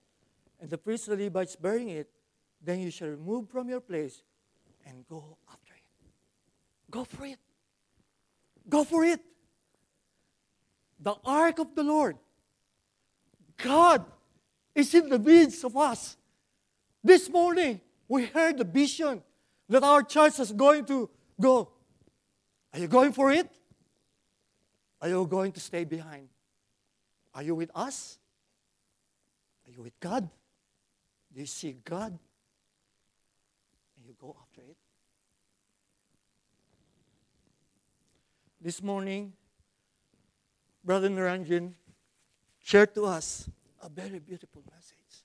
and 0.61 0.69
the 0.69 0.77
priests 0.77 1.07
the 1.07 1.15
Levites 1.15 1.55
bearing 1.55 1.91
it, 1.91 2.11
then 2.61 2.81
you 2.81 2.91
shall 2.91 3.07
remove 3.07 3.49
from 3.49 3.69
your 3.69 3.79
place 3.79 4.25
and 4.85 5.07
go 5.07 5.39
after 5.49 5.75
it. 5.75 6.11
Go 6.91 7.05
for 7.05 7.25
it. 7.25 7.39
Go 8.69 8.83
for 8.83 9.05
it. 9.05 9.21
The 11.01 11.15
ark 11.25 11.59
of 11.59 11.75
the 11.75 11.83
Lord. 11.83 12.17
God 13.59 14.05
is 14.75 14.95
in 14.95 15.09
the 15.09 15.19
midst 15.19 15.65
of 15.65 15.77
us. 15.77 16.17
This 17.03 17.29
morning, 17.29 17.81
we 18.09 18.27
heard 18.27 18.59
the 18.59 18.65
vision 18.65 19.23
that 19.69 19.83
our 19.83 20.03
church 20.03 20.41
is 20.41 20.53
going 20.53 20.85
to 20.87 21.09
go. 21.41 21.71
Are 22.73 22.79
you 22.79 22.89
going 22.89 23.13
for 23.13 23.31
it? 23.31 23.49
Are 25.01 25.09
you 25.09 25.27
going 25.27 25.53
to 25.53 25.61
stay 25.61 25.85
behind? 25.85 26.29
Are 27.35 27.43
you 27.43 27.55
with 27.55 27.71
us? 27.75 28.19
Are 29.67 29.71
you 29.71 29.83
with 29.83 29.99
God? 30.01 30.29
Do 31.33 31.41
you 31.41 31.47
see 31.47 31.77
God? 31.85 32.19
And 33.97 34.07
you 34.07 34.15
go 34.21 34.35
after 34.41 34.63
it? 34.63 34.77
This 38.61 38.83
morning, 38.83 39.35
Brother 40.85 41.09
Naranjan 41.09 41.73
shared 42.63 42.95
to 42.95 43.07
us 43.07 43.49
a 43.83 43.89
very 43.89 44.19
beautiful 44.19 44.63
message 44.71 45.25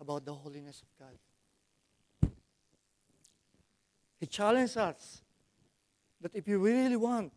about 0.00 0.24
the 0.24 0.32
holiness 0.32 0.82
of 0.82 0.88
God. 0.98 2.30
He 4.18 4.26
challenged 4.26 4.78
us 4.78 5.20
that 6.20 6.34
if 6.34 6.48
you 6.48 6.58
really 6.58 6.96
want 6.96 7.32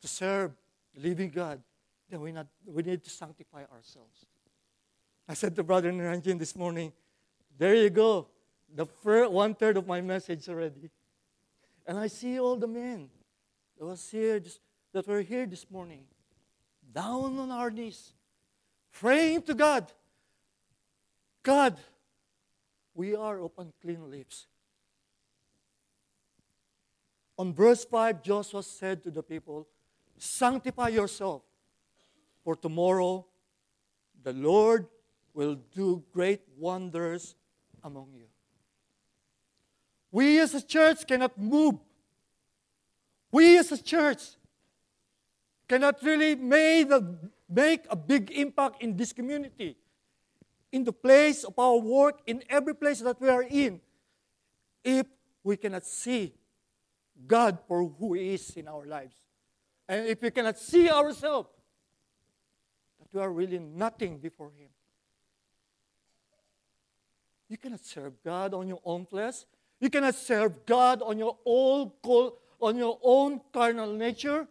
to 0.00 0.08
serve 0.08 0.52
the 0.94 1.08
living 1.08 1.28
God, 1.28 1.60
then 2.08 2.20
we, 2.20 2.32
not, 2.32 2.46
we 2.66 2.82
need 2.82 3.04
to 3.04 3.10
sanctify 3.10 3.64
ourselves. 3.72 4.24
I 5.28 5.34
said 5.34 5.54
to 5.56 5.62
Brother 5.62 5.92
Naranjan 5.92 6.38
this 6.38 6.56
morning, 6.56 6.92
there 7.56 7.74
you 7.74 7.90
go, 7.90 8.28
the 8.74 8.86
first, 8.86 9.30
one 9.30 9.54
third 9.54 9.76
of 9.76 9.86
my 9.86 10.00
message 10.00 10.48
already. 10.48 10.90
And 11.86 11.98
I 11.98 12.06
see 12.06 12.40
all 12.40 12.56
the 12.56 12.66
men 12.66 13.10
that 13.78 13.84
was 13.84 14.10
here, 14.10 14.40
just, 14.40 14.60
that 14.94 15.08
were 15.08 15.22
here 15.22 15.44
this 15.44 15.66
morning, 15.70 16.04
down 16.94 17.36
on 17.38 17.50
our 17.50 17.68
knees, 17.68 18.14
praying 18.92 19.42
to 19.42 19.52
God. 19.52 19.92
God, 21.42 21.76
we 22.94 23.14
are 23.16 23.40
of 23.40 23.50
unclean 23.58 24.08
lips. 24.08 24.46
On 27.36 27.52
verse 27.52 27.84
5, 27.84 28.22
Joshua 28.22 28.62
said 28.62 29.02
to 29.02 29.10
the 29.10 29.22
people, 29.22 29.66
Sanctify 30.16 30.88
yourself 30.90 31.42
for 32.44 32.54
tomorrow 32.54 33.26
the 34.22 34.32
Lord 34.32 34.86
will 35.34 35.56
do 35.74 36.04
great 36.12 36.42
wonders 36.56 37.34
among 37.82 38.12
you. 38.14 38.26
We 40.12 40.38
as 40.38 40.54
a 40.54 40.62
church 40.62 41.04
cannot 41.04 41.36
move. 41.36 41.74
We 43.32 43.58
as 43.58 43.72
a 43.72 43.82
church 43.82 44.36
cannot 45.68 46.02
really 46.02 46.34
make 46.34 46.90
a, 46.90 47.02
make 47.48 47.84
a 47.90 47.96
big 47.96 48.30
impact 48.30 48.82
in 48.82 48.96
this 48.96 49.12
community, 49.12 49.76
in 50.72 50.84
the 50.84 50.92
place 50.92 51.44
of 51.44 51.58
our 51.58 51.78
work, 51.78 52.20
in 52.26 52.42
every 52.48 52.74
place 52.74 53.00
that 53.00 53.20
we 53.20 53.28
are 53.28 53.42
in, 53.42 53.80
if 54.82 55.06
we 55.42 55.56
cannot 55.56 55.84
see 55.84 56.32
God 57.26 57.58
for 57.66 57.86
who 57.86 58.14
He 58.14 58.34
is 58.34 58.50
in 58.50 58.68
our 58.68 58.86
lives. 58.86 59.16
And 59.88 60.06
if 60.06 60.22
we 60.22 60.30
cannot 60.30 60.58
see 60.58 60.90
ourselves 60.90 61.48
that 62.98 63.08
we 63.12 63.20
are 63.20 63.30
really 63.30 63.58
nothing 63.58 64.18
before 64.18 64.50
Him. 64.56 64.68
You 67.48 67.58
cannot 67.58 67.84
serve 67.84 68.14
God 68.24 68.54
on 68.54 68.66
your 68.66 68.80
own 68.84 69.06
flesh. 69.06 69.44
You 69.80 69.90
cannot 69.90 70.14
serve 70.14 70.64
God 70.66 71.02
on 71.02 71.18
your 71.18 71.36
own 71.44 71.92
on 72.60 72.76
your 72.76 72.98
own 73.02 73.40
carnal 73.52 73.92
nature. 73.92 74.48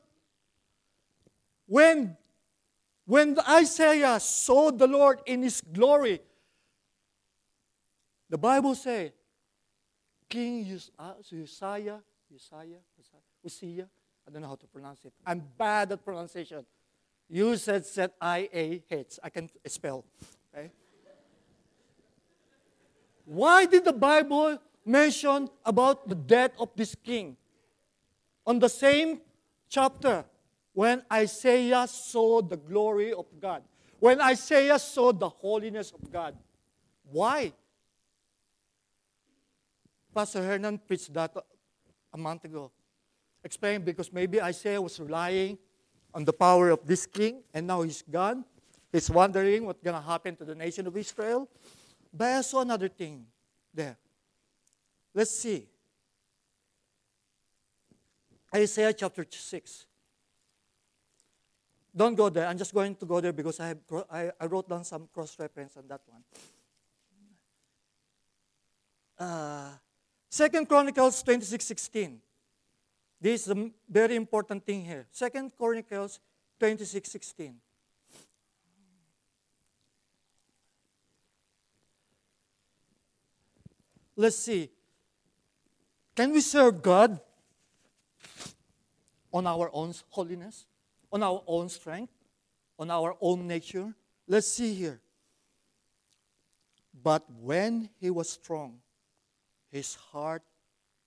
When 1.74 2.16
when 3.08 3.36
Isaiah 3.50 4.20
saw 4.20 4.70
the 4.70 4.86
Lord 4.86 5.22
in 5.26 5.42
his 5.42 5.60
glory, 5.60 6.22
the 8.30 8.38
Bible 8.38 8.76
says, 8.76 9.10
King 10.30 10.62
Uzziah, 10.72 12.00
Uzziah, 12.32 12.80
Uzziah, 13.44 13.90
I 14.28 14.32
don't 14.32 14.44
know 14.44 14.50
how 14.50 14.56
to 14.56 14.68
pronounce 14.68 15.04
it. 15.04 15.14
I'm 15.26 15.42
bad 15.58 15.92
at 15.92 16.06
pronunciation. 16.06 16.64
You 17.28 17.58
said 17.58 17.88
said 17.88 18.12
I 18.22 18.48
A 18.54 18.84
H. 18.92 19.20
I 19.24 19.32
can 19.32 19.50
spell. 19.66 20.06
Okay? 20.54 20.70
Why 23.26 23.66
did 23.66 23.84
the 23.84 23.94
Bible 23.94 24.60
mention 24.86 25.50
about 25.66 26.08
the 26.08 26.16
death 26.16 26.52
of 26.60 26.70
this 26.76 26.94
king? 26.94 27.36
On 28.46 28.60
the 28.60 28.70
same 28.70 29.22
chapter, 29.70 30.24
when 30.74 31.04
Isaiah 31.12 31.88
saw 31.88 32.42
the 32.42 32.58
glory 32.58 33.14
of 33.14 33.26
God, 33.40 33.64
when 34.00 34.20
Isaiah 34.20 34.80
saw 34.80 35.14
the 35.14 35.30
holiness 35.30 35.92
of 35.92 36.12
God. 36.12 36.36
Why? 37.10 37.54
Pastor 40.14 40.44
Hernan 40.44 40.80
preached 40.80 41.14
that 41.14 41.34
a 42.14 42.18
month 42.18 42.46
ago. 42.46 42.72
Explained 43.44 43.86
because 43.86 44.12
maybe 44.12 44.42
Isaiah 44.42 44.82
was 44.82 45.00
relying 45.00 45.58
on 46.14 46.26
the 46.26 46.34
power 46.34 46.70
of 46.70 46.86
this 46.86 47.06
king, 47.06 47.44
and 47.54 47.68
now 47.68 47.82
he's 47.82 48.02
gone. 48.02 48.46
He's 48.92 49.10
wondering 49.10 49.66
what's 49.66 49.82
going 49.82 49.96
to 49.96 50.02
happen 50.02 50.36
to 50.36 50.46
the 50.46 50.56
nation 50.56 50.86
of 50.86 50.96
Israel. 50.96 51.50
But 52.14 52.28
I 52.28 52.42
saw 52.42 52.62
another 52.62 52.88
thing 52.88 53.26
there. 53.74 53.98
Let's 55.14 55.32
see. 55.32 55.68
Isaiah 58.54 58.94
chapter 58.94 59.26
6. 59.28 59.86
Don't 61.96 62.16
go 62.16 62.30
there. 62.30 62.48
I'm 62.48 62.58
just 62.58 62.74
going 62.74 62.96
to 62.96 63.06
go 63.06 63.22
there 63.22 63.34
because 63.34 63.60
I, 63.60 63.68
have, 63.68 63.78
I, 64.12 64.32
I 64.40 64.46
wrote 64.48 64.68
down 64.68 64.84
some 64.84 65.08
cross 65.14 65.38
reference 65.40 65.78
on 65.78 65.88
that 65.88 66.02
one. 66.08 66.24
Uh, 69.20 69.70
Second 70.30 70.68
Chronicles 70.68 71.22
26 71.22 71.64
16. 71.64 72.20
This 73.22 73.44
is 73.44 73.50
a 73.56 73.70
very 73.88 74.16
important 74.16 74.66
thing 74.66 74.84
here. 74.84 75.06
Second 75.12 75.52
Chronicles 75.56 76.20
26 76.60 77.12
16. 77.12 77.56
Let's 84.16 84.36
see. 84.36 84.70
Can 86.16 86.32
we 86.32 86.42
serve 86.42 86.82
God 86.82 87.20
on 89.32 89.48
our 89.48 89.70
own 89.74 89.94
holiness, 90.10 90.66
on 91.14 91.22
our 91.22 91.44
own 91.46 91.70
strength, 91.70 92.12
on 92.80 92.90
our 92.90 93.16
own 93.22 93.48
nature? 93.48 93.94
Let's 94.28 94.48
see 94.48 94.74
here. 94.74 95.00
But 97.04 97.24
when 97.40 97.90
he 98.00 98.10
was 98.10 98.30
strong, 98.30 98.80
his 99.70 99.94
heart 99.94 100.42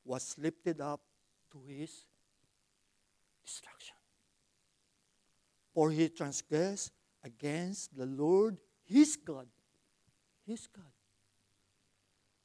was 0.04 0.36
lifted 0.38 0.80
up 0.80 1.00
to 1.50 1.60
his 1.66 2.04
destruction. 3.44 3.96
For 5.74 5.90
he 5.90 6.08
transgressed 6.08 6.92
against 7.24 7.96
the 7.96 8.06
Lord 8.06 8.56
his 8.84 9.16
God, 9.16 9.48
his 10.46 10.68
God, 10.68 10.84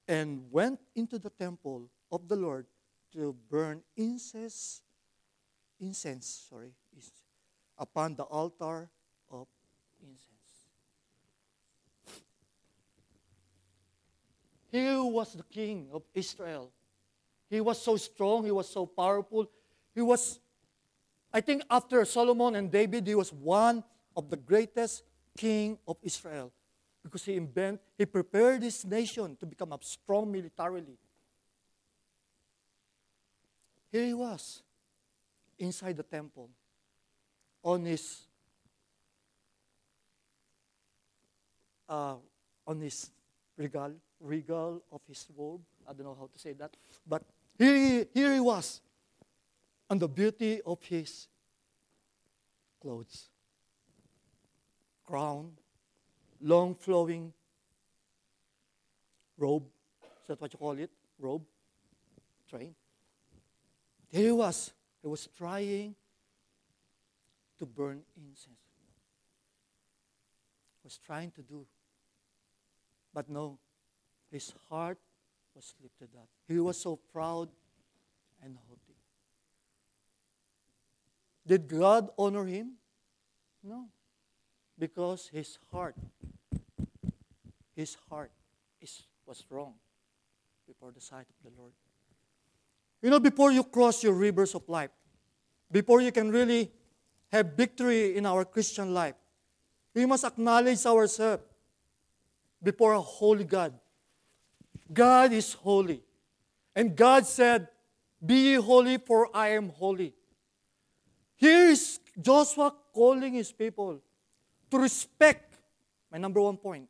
and 0.07 0.51
went 0.51 0.79
into 0.95 1.19
the 1.19 1.29
temple 1.29 1.89
of 2.11 2.27
the 2.27 2.35
Lord 2.35 2.65
to 3.13 3.35
burn 3.49 3.83
incense, 3.95 4.81
incense, 5.79 6.47
sorry, 6.49 6.73
upon 7.81 8.15
the 8.15 8.23
altar 8.23 8.87
of 9.31 9.47
incense. 9.99 10.21
He 14.71 14.95
was 14.95 15.33
the 15.33 15.43
king 15.43 15.89
of 15.91 16.03
Israel. 16.13 16.71
He 17.49 17.59
was 17.59 17.81
so 17.81 17.97
strong, 17.97 18.45
he 18.45 18.51
was 18.51 18.69
so 18.69 18.85
powerful. 18.85 19.49
He 19.95 20.01
was, 20.01 20.39
I 21.33 21.41
think, 21.41 21.63
after 21.69 22.05
Solomon 22.05 22.55
and 22.55 22.71
David, 22.71 23.05
he 23.07 23.15
was 23.15 23.33
one 23.33 23.83
of 24.15 24.29
the 24.29 24.37
greatest 24.37 25.03
king 25.35 25.77
of 25.87 25.97
Israel 26.03 26.53
because 27.03 27.25
he 27.25 27.35
invent, 27.35 27.81
he 27.97 28.05
prepared 28.05 28.61
this 28.61 28.85
nation 28.85 29.35
to 29.37 29.45
become 29.47 29.75
strong 29.81 30.31
militarily. 30.31 30.97
Here 33.91 34.05
he 34.05 34.13
was 34.13 34.61
inside 35.57 35.97
the 35.97 36.03
temple 36.03 36.51
on 37.63 37.85
his 37.85 38.23
uh, 41.89 42.15
on 42.65 42.79
his 42.79 43.11
regal, 43.57 43.93
regal 44.19 44.81
of 44.91 45.01
his 45.07 45.27
robe. 45.37 45.61
I 45.87 45.93
don't 45.93 46.05
know 46.05 46.17
how 46.17 46.29
to 46.31 46.39
say 46.39 46.53
that. 46.53 46.75
But 47.05 47.23
here 47.57 47.75
he, 47.75 48.05
here 48.13 48.33
he 48.33 48.39
was 48.39 48.81
on 49.89 49.99
the 49.99 50.07
beauty 50.07 50.61
of 50.65 50.81
his 50.83 51.27
clothes. 52.81 53.27
Crown, 55.05 55.51
long 56.41 56.75
flowing 56.75 57.33
robe. 59.37 59.65
Is 60.21 60.27
that 60.27 60.39
what 60.39 60.53
you 60.53 60.59
call 60.59 60.77
it? 60.77 60.89
Robe? 61.19 61.43
Train. 62.49 62.73
There 64.11 64.23
he 64.23 64.31
was. 64.31 64.71
He 65.01 65.07
was 65.07 65.27
trying 65.37 65.95
to 67.61 67.65
burn 67.67 68.01
incense. 68.17 68.57
Was 70.83 70.97
trying 70.97 71.29
to 71.31 71.43
do. 71.43 71.67
But 73.13 73.29
no, 73.29 73.59
his 74.31 74.51
heart 74.67 74.97
was 75.53 75.75
lifted 75.79 76.09
up. 76.17 76.27
He 76.47 76.57
was 76.57 76.77
so 76.81 76.95
proud 76.95 77.49
and 78.43 78.57
haughty. 78.67 78.97
Did 81.45 81.67
God 81.67 82.09
honor 82.17 82.45
him? 82.45 82.77
No. 83.63 83.89
Because 84.79 85.29
his 85.31 85.59
heart, 85.71 85.95
his 87.75 87.95
heart 88.09 88.31
is, 88.81 89.03
was 89.27 89.45
wrong 89.51 89.75
before 90.65 90.91
the 90.91 91.01
sight 91.01 91.27
of 91.29 91.51
the 91.51 91.55
Lord. 91.61 91.73
You 93.03 93.11
know, 93.11 93.19
before 93.19 93.51
you 93.51 93.63
cross 93.63 94.03
your 94.03 94.13
rivers 94.13 94.55
of 94.55 94.67
life, 94.67 94.89
before 95.71 96.01
you 96.01 96.11
can 96.11 96.31
really 96.31 96.71
have 97.31 97.53
victory 97.53 98.17
in 98.17 98.25
our 98.25 98.45
Christian 98.45 98.93
life, 98.93 99.15
we 99.93 100.05
must 100.05 100.23
acknowledge 100.23 100.85
ourselves 100.85 101.43
before 102.61 102.93
a 102.93 103.01
holy 103.01 103.43
God. 103.43 103.73
God 104.91 105.31
is 105.31 105.53
holy. 105.53 106.01
And 106.75 106.95
God 106.95 107.25
said, 107.25 107.67
Be 108.25 108.55
holy, 108.55 108.97
for 108.97 109.35
I 109.35 109.49
am 109.49 109.69
holy. 109.69 110.13
Here 111.35 111.69
is 111.69 111.99
Joshua 112.19 112.73
calling 112.93 113.33
his 113.33 113.51
people 113.51 114.01
to 114.69 114.77
respect 114.77 115.55
my 116.11 116.17
number 116.17 116.41
one 116.41 116.57
point. 116.57 116.87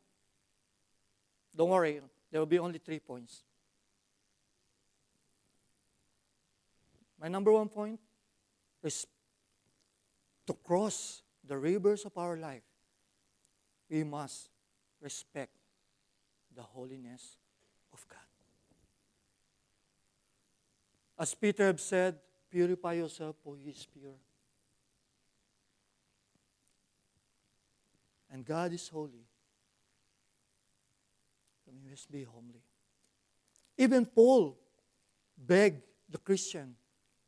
Don't 1.56 1.70
worry, 1.70 2.00
there 2.30 2.40
will 2.40 2.46
be 2.46 2.58
only 2.58 2.78
three 2.78 2.98
points. 2.98 3.42
My 7.20 7.28
number 7.28 7.52
one 7.52 7.68
point 7.68 8.00
is 8.82 9.06
to 10.52 10.58
cross 10.64 11.22
the 11.46 11.56
rivers 11.56 12.04
of 12.04 12.16
our 12.18 12.36
life, 12.36 12.62
we 13.88 14.04
must 14.04 14.50
respect 15.00 15.56
the 16.54 16.62
holiness 16.62 17.38
of 17.92 18.06
God. 18.08 18.18
As 21.18 21.34
Peter 21.34 21.66
have 21.66 21.80
said, 21.80 22.18
purify 22.50 22.94
yourself, 22.94 23.36
for 23.42 23.56
he 23.56 23.70
is 23.70 23.86
pure. 23.86 24.12
And 28.30 28.44
God 28.44 28.72
is 28.72 28.88
holy. 28.88 29.24
So 31.64 31.72
we 31.72 31.90
must 31.90 32.10
be 32.10 32.24
homely. 32.24 32.62
Even 33.78 34.04
Paul 34.04 34.58
begged 35.38 35.82
the 36.10 36.18
Christian 36.18 36.74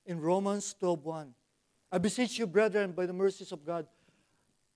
in 0.04 0.20
Romans 0.20 0.74
12.1. 0.80 1.28
I 1.94 1.98
beseech 1.98 2.40
you, 2.40 2.48
brethren, 2.48 2.90
by 2.90 3.06
the 3.06 3.12
mercies 3.12 3.52
of 3.52 3.64
God, 3.64 3.86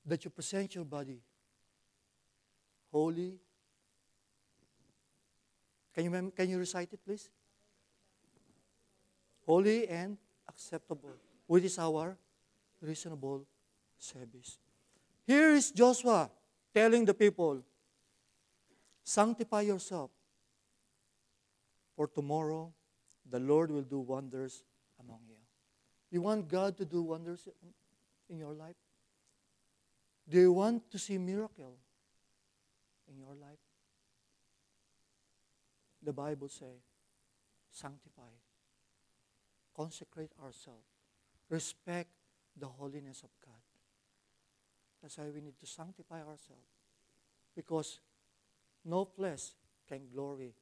that 0.07 0.24
you 0.24 0.31
present 0.31 0.72
your 0.76 0.85
body 0.85 1.18
holy. 2.92 3.40
Can 5.92 6.04
you, 6.04 6.33
can 6.37 6.48
you 6.48 6.59
recite 6.59 6.92
it, 6.92 7.00
please? 7.04 7.28
Holy 9.44 9.88
and 9.88 10.16
acceptable, 10.48 11.11
which 11.48 11.64
is 11.64 11.76
our 11.81 12.16
reasonable 12.81 13.44
service. 13.98 14.59
Here 15.26 15.50
is 15.50 15.72
Joshua 15.72 16.31
telling 16.72 17.04
the 17.04 17.14
people, 17.14 17.64
sanctify 19.02 19.62
yourself, 19.62 20.12
for 21.96 22.07
tomorrow 22.07 22.72
the 23.28 23.40
Lord 23.40 23.72
will 23.72 23.83
do 23.83 23.98
wonders 23.98 24.62
among 25.00 25.18
you. 25.28 25.38
You 26.10 26.22
want 26.22 26.48
God 26.48 26.76
to 26.78 26.84
do 26.84 27.02
wonders 27.02 27.48
in 28.28 28.38
your 28.38 28.54
life? 28.54 28.76
Do 30.28 30.38
you 30.38 30.52
want 30.52 30.90
to 30.90 30.98
see 30.98 31.18
miracle 31.18 31.76
in 33.10 33.18
your 33.18 33.34
life? 33.34 33.58
The 36.02 36.12
Bible 36.12 36.48
says, 36.48 36.80
sanctify, 37.70 38.22
consecrate 39.76 40.32
ourselves, 40.42 40.86
respect 41.48 42.10
the 42.56 42.66
holiness 42.66 43.22
of 43.22 43.30
God. 43.44 43.54
That's 45.02 45.18
why 45.18 45.24
we 45.34 45.40
need 45.40 45.58
to 45.60 45.66
sanctify 45.66 46.20
ourselves. 46.20 46.68
Because 47.54 48.00
no 48.84 49.04
flesh 49.04 49.52
can 49.88 50.02
glory 50.12 50.54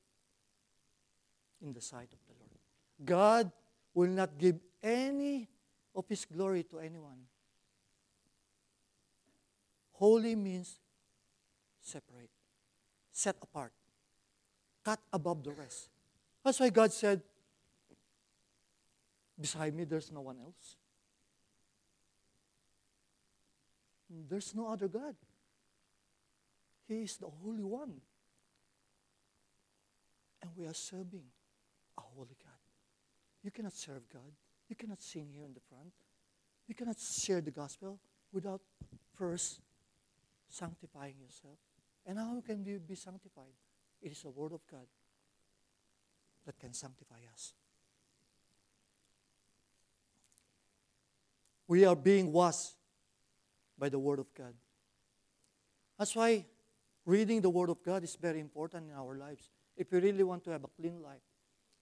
in 1.62 1.72
the 1.72 1.80
sight 1.80 2.12
of 2.12 2.18
the 2.26 2.35
Lord. 2.38 2.59
God 3.04 3.50
will 3.94 4.11
not 4.11 4.38
give 4.38 4.56
any 4.87 5.49
of 5.94 6.09
His 6.09 6.25
glory 6.25 6.62
to 6.64 6.79
anyone. 6.79 7.27
Holy 9.92 10.35
means 10.37 10.79
separate, 11.81 12.31
set 13.12 13.37
apart, 13.42 13.72
cut 14.85 15.01
above 15.12 15.42
the 15.42 15.53
rest. 15.53 15.88
That's 16.44 16.61
why 16.61 16.70
God 16.70 16.92
said, 16.92 17.22
Beside 19.38 19.75
me, 19.75 19.85
there's 19.85 20.11
no 20.11 20.22
one 20.22 20.38
else. 20.38 20.77
There's 24.09 24.55
no 24.55 24.68
other 24.68 24.88
God. 24.88 25.14
He 26.88 27.03
is 27.03 27.16
the 27.18 27.27
Holy 27.27 27.64
One. 27.64 28.01
And 30.40 30.51
we 30.57 30.66
are 30.66 30.75
serving 30.75 31.25
a 31.99 32.01
holy 32.01 32.37
God. 32.42 32.61
You 33.42 33.51
cannot 33.51 33.75
serve 33.75 34.09
God. 34.11 34.33
You 34.68 34.76
cannot 34.76 35.02
sing 35.02 35.29
here 35.33 35.44
in 35.44 35.55
the 35.55 35.61
front. 35.68 35.92
You 36.66 36.74
cannot 36.74 36.98
share 36.98 37.40
the 37.40 37.50
gospel 37.50 37.98
without 38.33 38.61
first 39.16 39.61
sanctifying 40.48 41.14
yourself. 41.20 41.59
And 42.05 42.18
how 42.18 42.42
can 42.44 42.64
you 42.64 42.79
be 42.79 42.94
sanctified? 42.94 43.55
It 44.02 44.12
is 44.12 44.22
the 44.22 44.31
Word 44.31 44.52
of 44.52 44.61
God 44.70 44.87
that 46.44 46.59
can 46.59 46.72
sanctify 46.72 47.18
us. 47.33 47.52
We 51.68 51.85
are 51.85 51.96
being 51.96 52.33
washed 52.33 52.74
by 53.79 53.88
the 53.88 53.98
Word 53.98 54.20
of 54.20 54.33
God. 54.35 54.55
That's 55.98 56.14
why 56.14 56.44
reading 57.05 57.40
the 57.40 57.50
Word 57.50 57.70
of 57.70 57.83
God 57.83 58.05
is 58.05 58.16
very 58.16 58.40
important 58.40 58.90
in 58.90 58.96
our 58.96 59.16
lives. 59.16 59.50
If 59.76 59.92
you 59.92 60.00
really 60.00 60.22
want 60.22 60.44
to 60.44 60.50
have 60.50 60.64
a 60.64 60.68
clean 60.68 61.02
life, 61.02 61.22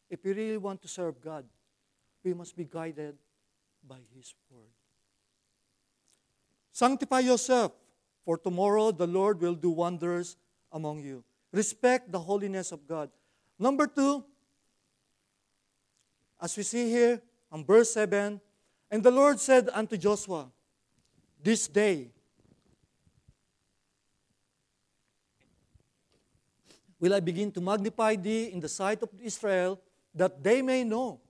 if 0.09 0.25
you 0.25 0.35
really 0.35 0.59
want 0.59 0.81
to 0.83 0.89
serve 0.89 1.21
God, 1.21 1.45
we 2.25 2.33
must 2.33 2.57
be 2.57 2.65
guided 2.65 3.17
by 3.87 3.99
His 4.17 4.35
Word. 4.51 4.73
Sanctify 6.73 7.21
yourself, 7.21 7.73
for 8.25 8.39
tomorrow 8.39 8.91
the 8.91 9.07
Lord 9.07 9.41
will 9.41 9.55
do 9.55 9.71
wonders 9.71 10.37
among 10.73 11.03
you. 11.03 11.23
Respect 11.53 12.11
the 12.11 12.19
holiness 12.19 12.73
of 12.73 12.87
God. 12.89 13.11
Number 13.59 13.87
two, 13.87 14.25
as 16.41 16.57
we 16.57 16.63
see 16.63 16.91
here 16.91 17.23
on 17.53 17.65
verse 17.65 17.93
7, 17.93 18.41
and 18.91 19.03
the 19.03 19.11
Lord 19.11 19.39
said 19.39 19.69
unto 19.73 19.97
Joshua, 19.97 20.51
This 21.43 21.69
day 21.69 22.11
will 26.99 27.15
I 27.15 27.21
begin 27.21 27.53
to 27.53 27.61
magnify 27.61 28.17
thee 28.17 28.47
in 28.47 28.61
the 28.61 28.69
sight 28.69 29.03
of 29.03 29.11
Israel, 29.23 29.81
that 30.15 30.43
they 30.43 30.63
may 30.63 30.83
know 30.83 31.21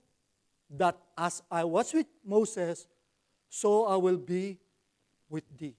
that 0.77 0.97
as 1.17 1.41
I 1.49 1.63
was 1.63 1.93
with 1.93 2.07
Moses, 2.25 2.87
so 3.49 3.85
I 3.85 3.95
will 3.95 4.17
be 4.17 4.59
with 5.29 5.43
thee. 5.57 5.75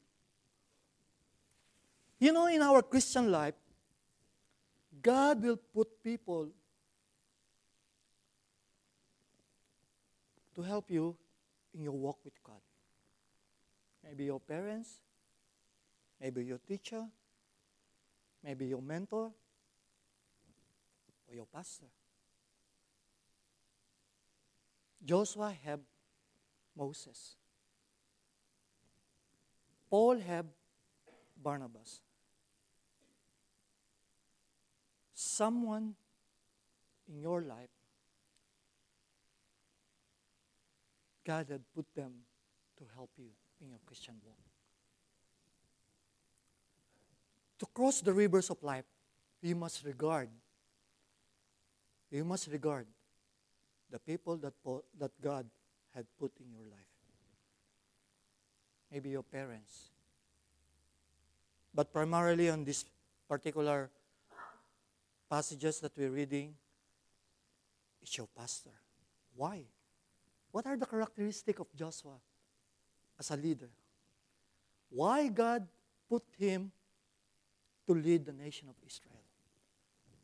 You 2.18 2.32
know, 2.32 2.46
in 2.46 2.62
our 2.62 2.82
Christian 2.82 3.30
life, 3.30 3.54
God 5.02 5.42
will 5.42 5.56
put 5.56 6.02
people 6.02 6.48
to 10.54 10.62
help 10.62 10.90
you 10.90 11.14
in 11.74 11.82
your 11.84 11.92
walk 11.92 12.18
with 12.24 12.42
God. 12.42 12.60
Maybe 14.02 14.24
your 14.24 14.40
parents, 14.40 15.00
maybe 16.20 16.44
your 16.44 16.58
teacher, 16.66 17.04
maybe 18.42 18.66
your 18.66 18.80
mentor, 18.80 19.30
or 21.28 21.34
your 21.34 21.46
pastor. 21.46 21.86
Joshua 25.06 25.54
had 25.64 25.80
Moses. 26.76 27.36
Paul 29.88 30.18
had 30.18 30.46
Barnabas. 31.40 32.00
Someone 35.14 35.94
in 37.08 37.20
your 37.20 37.40
life, 37.40 37.70
God 41.24 41.46
had 41.50 41.62
put 41.72 41.86
them 41.94 42.12
to 42.76 42.84
help 42.96 43.10
you 43.16 43.30
in 43.60 43.68
your 43.68 43.78
Christian 43.86 44.14
walk. 44.24 44.36
To 47.60 47.66
cross 47.66 48.00
the 48.00 48.12
rivers 48.12 48.50
of 48.50 48.60
life, 48.62 48.84
you 49.40 49.54
must 49.54 49.84
regard, 49.84 50.28
you 52.10 52.24
must 52.24 52.48
regard 52.48 52.86
the 53.90 53.98
people 53.98 54.36
that, 54.38 54.54
that 54.98 55.10
God 55.22 55.46
had 55.94 56.06
put 56.18 56.32
in 56.40 56.50
your 56.52 56.64
life. 56.64 56.92
Maybe 58.90 59.10
your 59.10 59.22
parents. 59.22 59.90
But 61.74 61.92
primarily 61.92 62.48
on 62.50 62.64
these 62.64 62.84
particular 63.28 63.90
passages 65.28 65.80
that 65.80 65.92
we're 65.96 66.10
reading, 66.10 66.54
it's 68.00 68.16
your 68.16 68.28
pastor. 68.36 68.70
Why? 69.34 69.62
What 70.52 70.66
are 70.66 70.76
the 70.76 70.86
characteristics 70.86 71.60
of 71.60 71.66
Joshua 71.74 72.14
as 73.18 73.30
a 73.30 73.36
leader? 73.36 73.68
Why 74.88 75.28
God 75.28 75.66
put 76.08 76.22
him 76.38 76.70
to 77.86 77.94
lead 77.94 78.24
the 78.24 78.32
nation 78.32 78.68
of 78.68 78.76
Israel? 78.86 79.22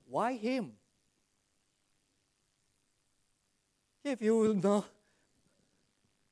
Why 0.06 0.34
him? 0.34 0.72
If 4.04 4.20
you 4.20 4.36
will 4.36 4.54
know 4.54 4.84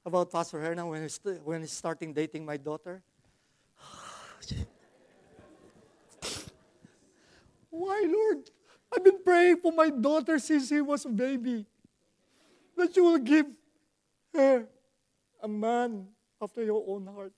about 0.04 0.33
Pastor 0.33 0.61
Hernan 0.61 0.88
when 0.88 1.02
he's, 1.02 1.20
when 1.44 1.61
he's 1.61 1.70
starting 1.70 2.12
dating 2.12 2.44
my 2.44 2.56
daughter, 2.56 3.02
why, 7.70 8.04
Lord? 8.09 8.50
I've 8.92 9.04
been 9.04 9.22
praying 9.22 9.59
for 9.59 9.70
my 9.72 9.88
daughter 9.88 10.40
since 10.40 10.68
he 10.68 10.80
was 10.80 11.04
a 11.04 11.11
baby. 11.11 11.64
That 12.76 12.96
you 12.96 13.04
will 13.04 13.18
give 13.18 13.46
her 14.35 14.66
a 15.40 15.46
man 15.46 16.09
after 16.42 16.64
your 16.64 16.83
own 16.87 17.06
heart. 17.06 17.33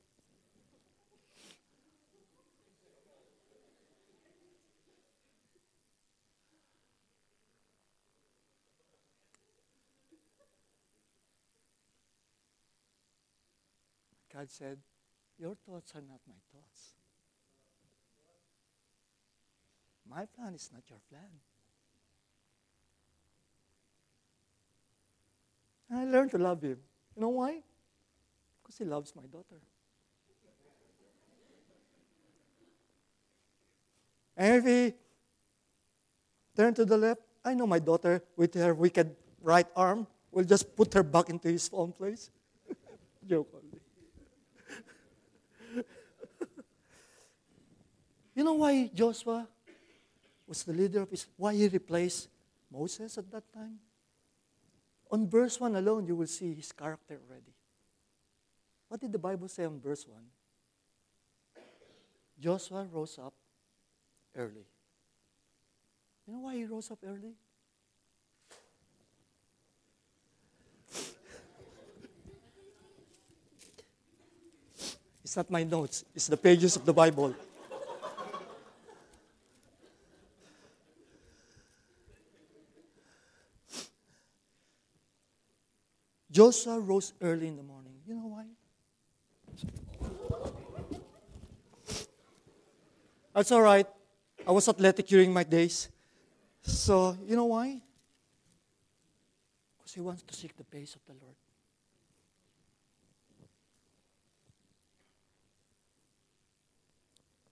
God 14.34 14.50
said, 14.50 14.78
Your 15.38 15.54
thoughts 15.54 15.92
are 15.94 16.00
not 16.00 16.20
my 16.26 16.34
thoughts. 16.52 16.94
My 20.08 20.26
plan 20.26 20.54
is 20.54 20.70
not 20.72 20.82
your 20.88 20.98
plan. 21.08 21.30
And 25.90 25.98
I 26.00 26.04
learned 26.04 26.30
to 26.32 26.38
love 26.38 26.62
him. 26.62 26.78
You 27.14 27.22
know 27.22 27.28
why? 27.28 27.60
Because 28.62 28.78
he 28.78 28.84
loves 28.84 29.14
my 29.14 29.22
daughter. 29.30 29.60
And 34.36 34.56
if 34.56 34.64
he 34.64 34.94
turned 36.56 36.76
to 36.76 36.84
the 36.84 36.96
left, 36.96 37.20
I 37.44 37.54
know 37.54 37.66
my 37.66 37.78
daughter 37.78 38.22
with 38.36 38.54
her 38.54 38.72
wicked 38.72 39.14
right 39.42 39.66
arm 39.76 40.06
will 40.30 40.44
just 40.44 40.74
put 40.74 40.94
her 40.94 41.02
back 41.02 41.28
into 41.28 41.48
his 41.48 41.68
own 41.72 41.92
place. 41.92 42.30
Joke 43.26 43.62
You 48.34 48.44
know 48.44 48.54
why 48.54 48.90
Joshua 48.94 49.46
was 50.46 50.62
the 50.62 50.72
leader 50.72 51.02
of 51.02 51.10
his, 51.10 51.26
why 51.36 51.54
he 51.54 51.68
replaced 51.68 52.28
Moses 52.70 53.18
at 53.18 53.30
that 53.30 53.52
time? 53.52 53.78
On 55.10 55.28
verse 55.28 55.60
1 55.60 55.76
alone, 55.76 56.06
you 56.06 56.16
will 56.16 56.26
see 56.26 56.54
his 56.54 56.72
character 56.72 57.20
already. 57.28 57.52
What 58.88 59.00
did 59.00 59.12
the 59.12 59.18
Bible 59.18 59.48
say 59.48 59.64
on 59.64 59.78
verse 59.80 60.06
1? 60.06 60.18
Joshua 62.40 62.86
rose 62.90 63.18
up 63.18 63.34
early. 64.34 64.66
You 66.26 66.34
know 66.34 66.40
why 66.40 66.56
he 66.56 66.64
rose 66.64 66.90
up 66.90 66.98
early? 67.06 67.34
it's 75.22 75.36
not 75.36 75.50
my 75.50 75.64
notes, 75.64 76.04
it's 76.14 76.26
the 76.26 76.36
pages 76.36 76.76
of 76.76 76.84
the 76.84 76.92
Bible. 76.92 77.34
Joshua 86.32 86.80
rose 86.80 87.12
early 87.20 87.46
in 87.46 87.56
the 87.56 87.62
morning. 87.62 87.92
You 88.06 88.14
know 88.14 88.26
why? 88.26 88.46
That's 93.34 93.52
all 93.52 93.60
right. 93.60 93.86
I 94.46 94.50
was 94.50 94.66
athletic 94.66 95.06
during 95.06 95.32
my 95.32 95.44
days. 95.44 95.88
So, 96.62 97.16
you 97.26 97.36
know 97.36 97.44
why? 97.44 97.82
Because 99.76 99.92
he 99.92 100.00
wants 100.00 100.22
to 100.22 100.34
seek 100.34 100.56
the 100.56 100.64
face 100.64 100.94
of 100.96 101.04
the 101.04 101.12
Lord. 101.22 101.36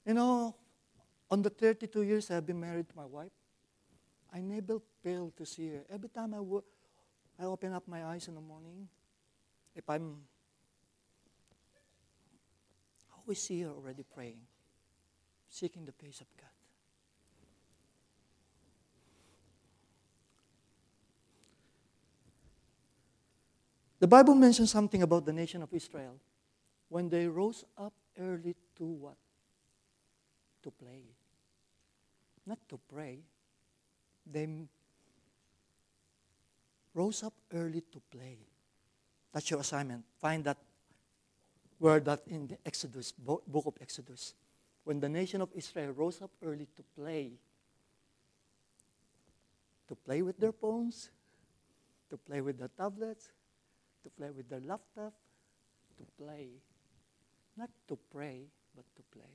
You 0.06 0.14
know, 0.14 0.54
on 1.30 1.42
the 1.42 1.50
32 1.50 2.02
years 2.02 2.30
I've 2.30 2.46
been 2.46 2.58
married 2.58 2.88
to 2.88 2.96
my 2.96 3.04
wife, 3.04 3.30
I 4.32 4.40
never 4.40 4.80
fail 5.02 5.32
to 5.36 5.44
see 5.44 5.68
her. 5.68 5.84
Every 5.90 6.08
time 6.08 6.32
I, 6.34 6.40
wo- 6.40 6.64
I 7.40 7.44
open 7.46 7.72
up 7.72 7.88
my 7.88 8.04
eyes 8.04 8.28
in 8.28 8.34
the 8.34 8.40
morning, 8.40 8.86
if 9.74 9.88
I'm, 9.88 10.16
I 13.10 13.20
always 13.22 13.40
see 13.40 13.62
her 13.62 13.70
already 13.70 14.04
praying, 14.14 14.40
seeking 15.48 15.86
the 15.86 15.92
face 15.92 16.20
of 16.20 16.26
God. 16.36 16.50
The 24.00 24.06
Bible 24.06 24.34
mentions 24.34 24.70
something 24.70 25.02
about 25.02 25.24
the 25.24 25.32
nation 25.32 25.62
of 25.62 25.72
Israel 25.72 26.16
when 26.88 27.08
they 27.08 27.26
rose 27.26 27.64
up 27.78 27.94
early 28.18 28.54
to 28.76 28.84
what? 28.84 29.16
To 30.62 30.70
play. 30.70 31.04
Not 32.46 32.58
to 32.68 32.78
pray. 32.92 33.20
They 34.30 34.46
rose 36.94 37.22
up 37.22 37.34
early 37.54 37.82
to 37.92 38.00
play. 38.10 38.38
That's 39.32 39.50
your 39.50 39.60
assignment. 39.60 40.04
Find 40.20 40.44
that 40.44 40.58
word 41.78 42.04
that 42.06 42.22
in 42.26 42.48
the 42.48 42.58
Exodus, 42.66 43.12
book 43.12 43.42
of 43.66 43.74
Exodus. 43.80 44.34
When 44.84 45.00
the 45.00 45.08
nation 45.08 45.40
of 45.40 45.50
Israel 45.54 45.92
rose 45.92 46.20
up 46.20 46.30
early 46.42 46.66
to 46.76 46.82
play, 46.96 47.32
to 49.88 49.94
play 49.94 50.22
with 50.22 50.38
their 50.38 50.52
phones, 50.52 51.10
to 52.10 52.16
play 52.16 52.40
with 52.40 52.58
their 52.58 52.70
tablets, 52.76 53.30
to 54.02 54.10
play 54.10 54.30
with 54.30 54.48
their 54.48 54.60
laptop, 54.60 55.12
to 55.96 56.04
play. 56.22 56.48
Not 57.56 57.70
to 57.88 57.98
pray, 58.10 58.46
but 58.74 58.84
to 58.96 59.02
play. 59.16 59.34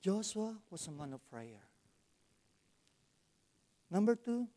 Joshua 0.00 0.56
was 0.70 0.86
a 0.86 0.90
man 0.90 1.12
of 1.12 1.20
prayer. 1.30 1.62
Number 3.90 4.16
two, 4.16 4.48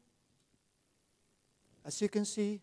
as 1.85 2.01
you 2.01 2.09
can 2.09 2.25
see 2.25 2.61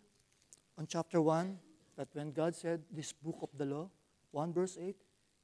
on 0.78 0.86
chapter 0.86 1.20
1, 1.20 1.58
that 1.96 2.08
when 2.12 2.32
God 2.32 2.54
said 2.54 2.82
this 2.90 3.12
book 3.12 3.38
of 3.42 3.50
the 3.56 3.66
law, 3.66 3.90
1 4.30 4.52
verse 4.52 4.78
8, 4.80 4.96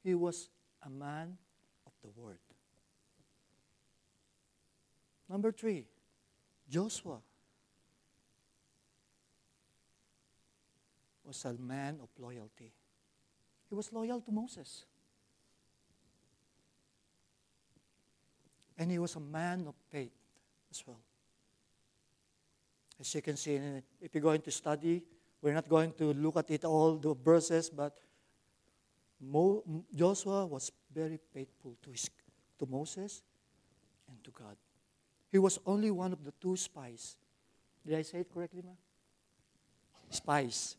he 0.03 0.15
was 0.15 0.49
a 0.83 0.89
man 0.89 1.37
of 1.87 1.93
the 2.03 2.09
word. 2.21 2.39
Number 5.29 5.51
three, 5.51 5.87
Joshua 6.71 7.19
was 11.25 11.45
a 11.45 11.53
man 11.55 11.99
of 12.01 12.09
loyalty. 12.19 12.73
He 13.69 13.75
was 13.75 13.93
loyal 13.93 14.21
to 14.21 14.31
Moses. 14.31 14.85
And 18.79 18.91
he 18.91 18.99
was 18.99 19.17
a 19.17 19.21
man 19.21 19.67
of 19.67 19.75
faith 19.91 20.13
as 20.71 20.87
well. 20.87 21.01
As 22.99 23.15
you 23.15 23.23
can 23.23 23.37
see, 23.37 23.61
if 24.01 24.15
you're 24.15 24.23
going 24.23 24.41
to 24.41 24.51
study, 24.51 25.03
we're 25.43 25.55
not 25.55 25.69
going 25.69 25.93
to 25.93 26.13
look 26.15 26.37
at 26.39 26.51
it 26.51 26.65
all, 26.65 26.97
the 26.97 27.15
verses, 27.15 27.71
but 27.71 27.99
Mo, 29.21 29.63
Joshua 29.95 30.47
was 30.47 30.71
very 30.93 31.19
faithful 31.33 31.77
to, 31.83 31.91
his, 31.91 32.11
to 32.59 32.67
Moses 32.67 33.23
and 34.09 34.23
to 34.25 34.31
God. 34.31 34.57
He 35.31 35.39
was 35.39 35.59
only 35.67 35.91
one 35.91 36.13
of 36.13 36.25
the 36.25 36.33
two 36.41 36.57
spies. 36.57 37.17
Did 37.87 37.99
I 37.99 38.03
say 38.03 38.21
it 38.21 38.33
correctly, 38.33 38.63
ma? 38.65 38.73
Spies, 40.11 40.77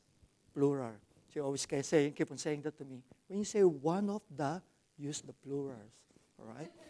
plural. 0.54 0.94
She 1.34 1.40
always 1.40 1.66
keep 1.66 2.32
on 2.32 2.38
saying 2.38 2.62
that 2.62 2.78
to 2.78 2.86
me. 2.86 3.04
When 3.28 3.40
you 3.40 3.46
say 3.46 3.64
one 3.64 4.10
of 4.10 4.22
the, 4.36 4.62
use 4.98 5.22
the 5.22 5.34
plurals. 5.34 5.78
All 6.40 6.54
right? 6.58 6.72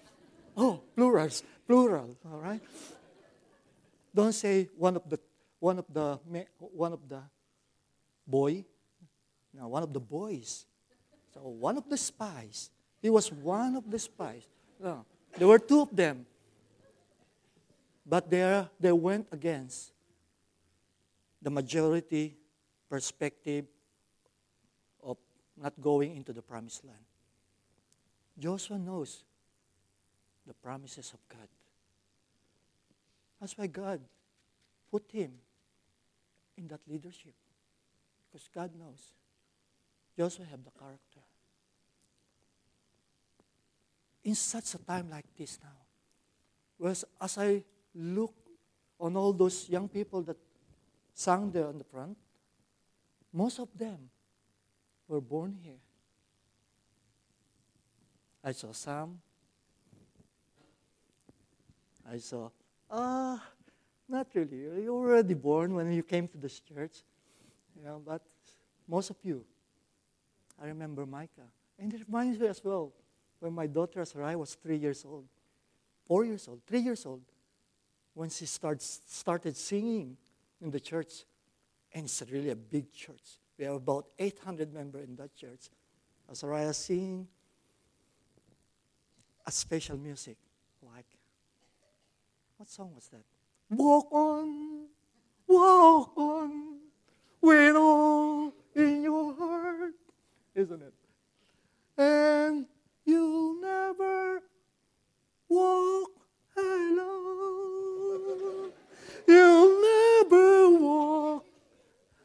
Oh, 0.60 0.82
plurals, 0.96 1.44
plural. 1.68 2.18
All 2.26 2.40
right? 2.40 2.60
Don't 4.18 4.34
say 4.34 4.68
one 4.74 4.98
of 4.98 5.06
the 5.06 5.20
one 5.60 5.78
of 5.78 5.86
the 5.94 6.18
one 6.74 6.92
of 6.92 7.08
the 7.08 7.22
boy. 8.26 8.66
No, 9.54 9.68
one 9.68 9.84
of 9.84 9.94
the 9.94 10.00
boys. 10.00 10.66
So 11.36 11.42
one 11.46 11.78
of 11.78 11.88
the 11.88 11.98
spies. 11.98 12.72
He 13.00 13.12
was 13.12 13.32
one 13.32 13.76
of 13.76 13.86
the 13.86 14.00
spies. 14.00 14.42
No, 14.82 15.06
there 15.38 15.48
were 15.48 15.60
two 15.60 15.82
of 15.82 15.96
them. 15.96 16.26
But 18.08 18.32
they, 18.32 18.66
they 18.80 18.92
went 18.92 19.28
against 19.32 19.92
the 21.40 21.52
majority 21.52 22.38
perspective 22.90 23.66
of 25.04 25.18
not 25.62 25.74
going 25.80 26.16
into 26.16 26.34
the 26.34 26.42
promised 26.42 26.84
land. 26.86 27.06
Joshua 28.40 28.80
knows 28.80 29.24
the 30.48 30.56
promises 30.56 31.14
of 31.14 31.20
God. 31.30 31.48
That's 33.40 33.58
why 33.58 33.68
God 33.68 34.02
put 34.92 35.04
him 35.12 35.32
in 36.58 36.68
that 36.68 36.82
leadership. 36.88 37.34
Because 38.32 38.50
God 38.54 38.72
knows 38.78 39.14
Joshua 40.18 40.46
have 40.50 40.64
the 40.64 40.72
character. 40.72 41.22
In 44.24 44.36
such 44.36 44.74
a 44.74 44.78
time 44.80 45.10
like 45.10 45.26
this 45.38 45.60
now, 45.64 45.70
whereas 46.78 47.06
as 47.22 47.38
I 47.38 47.64
look 47.96 48.34
on 49.00 49.16
all 49.16 49.32
those 49.32 49.70
young 49.70 49.88
people 49.88 50.22
that 50.24 50.38
sang 51.14 51.52
there 51.52 51.68
on 51.68 51.78
the 51.78 51.84
front, 51.84 52.18
most 53.32 53.60
of 53.60 53.70
them 53.78 54.10
were 55.08 55.22
born 55.22 55.56
here. 55.62 55.80
I 58.44 58.52
saw 58.52 58.72
some. 58.72 59.20
I 62.10 62.18
saw, 62.18 62.50
ah, 62.90 63.44
not 64.08 64.28
really. 64.34 64.84
You 64.84 64.94
were 64.94 65.12
already 65.12 65.34
born 65.34 65.74
when 65.74 65.92
you 65.92 66.04
came 66.04 66.28
to 66.30 66.38
this 66.38 66.60
church. 66.60 67.04
You 67.76 67.84
know, 67.84 68.02
but 68.06 68.22
most 68.88 69.10
of 69.10 69.18
you, 69.24 69.44
I 70.62 70.68
remember 70.68 71.06
Micah. 71.06 71.50
And 71.80 71.94
it 71.94 72.02
reminds 72.08 72.40
me 72.40 72.48
as 72.48 72.64
well 72.64 72.92
when 73.40 73.54
my 73.54 73.68
daughter 73.68 74.04
Sarai 74.04 74.36
was 74.36 74.56
three 74.56 74.78
years 74.78 75.06
old, 75.06 75.26
four 76.08 76.26
years 76.26 76.48
old, 76.48 76.62
three 76.66 76.80
years 76.80 77.06
old, 77.06 77.22
when 78.14 78.30
she 78.30 78.46
starts, 78.46 79.02
started 79.06 79.56
singing 79.56 80.18
in 80.62 80.72
the 80.72 80.80
church. 80.80 81.26
And 81.94 82.06
it's 82.06 82.24
really 82.32 82.50
a 82.50 82.56
big 82.56 82.92
church. 82.92 83.40
We 83.58 83.66
have 83.66 83.76
about 83.76 84.08
800 84.18 84.74
members 84.74 85.08
in 85.08 85.16
that 85.18 85.36
church. 85.36 85.70
Azariah 86.30 86.74
singing 86.74 87.28
a 89.46 89.52
special 89.52 89.98
music, 89.98 90.38
what 92.58 92.70
song 92.70 92.92
was 92.96 93.08
that? 93.10 93.24
Walk 93.70 94.08
on, 94.12 94.88
walk 95.48 96.18
on, 96.18 96.80
with 97.40 97.76
all 97.76 98.52
in 98.76 99.04
your 99.04 99.34
heart, 99.36 99.94
isn't 100.56 100.82
it? 100.82 100.94
And 101.98 102.66
you'll 103.06 103.62
never 103.62 104.42
walk 105.48 106.10
alone. 106.58 107.92
You'll 109.28 109.82
never 109.82 110.70
walk 110.80 111.46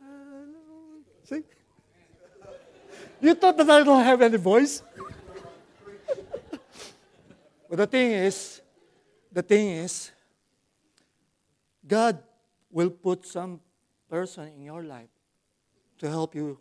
alone. 0.01 1.05
See? 1.25 1.43
You 3.21 3.35
thought 3.35 3.59
that 3.59 3.69
I 3.69 3.83
don't 3.83 4.03
have 4.05 4.23
any 4.23 4.39
voice? 4.39 4.83
but 7.69 7.77
the 7.77 7.87
thing 7.87 8.13
is, 8.13 8.63
the 9.31 9.43
thing 9.43 9.69
is, 9.69 10.11
God 11.87 12.23
will 12.71 12.91
put 12.91 13.27
some 13.27 13.61
person 14.09 14.49
in 14.49 14.63
your 14.63 14.83
life 14.83 15.11
to 15.99 16.09
help 16.09 16.35
you 16.35 16.59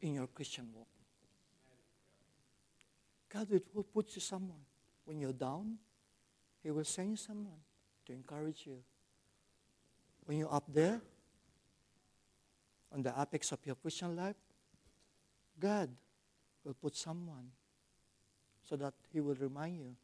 in 0.00 0.14
your 0.14 0.26
Christian 0.26 0.68
walk. 0.74 0.88
God 3.32 3.48
will 3.74 3.82
put 3.82 4.14
you 4.14 4.20
someone. 4.20 4.60
When 5.04 5.20
you're 5.20 5.32
down, 5.32 5.76
He 6.62 6.70
will 6.70 6.84
send 6.84 7.10
you 7.10 7.16
someone 7.16 7.60
to 8.06 8.12
encourage 8.12 8.66
you. 8.66 8.78
When 10.24 10.38
you're 10.38 10.52
up 10.52 10.64
there, 10.68 11.00
on 12.92 13.02
the 13.02 13.12
apex 13.20 13.52
of 13.52 13.58
your 13.64 13.74
Christian 13.74 14.16
life, 14.16 14.36
God 15.58 15.90
will 16.64 16.74
put 16.74 16.96
someone 16.96 17.50
so 18.68 18.76
that 18.76 18.94
he 19.12 19.20
will 19.20 19.34
remind 19.34 19.78
you. 19.78 19.94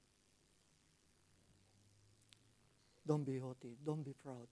Don't 3.07 3.25
be 3.25 3.39
haughty, 3.39 3.77
don't 3.85 4.05
be 4.05 4.13
proud. 4.13 4.47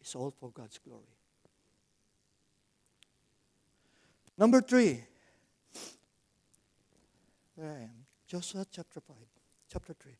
It's 0.00 0.14
all 0.14 0.30
for 0.30 0.50
God's 0.50 0.78
glory. 0.78 1.02
Number 4.38 4.60
three. 4.60 5.02
There 7.56 7.70
I 7.70 7.82
am. 7.84 8.06
Joshua 8.26 8.66
chapter 8.70 9.00
5, 9.00 9.16
chapter 9.72 9.94
3. 9.94 10.12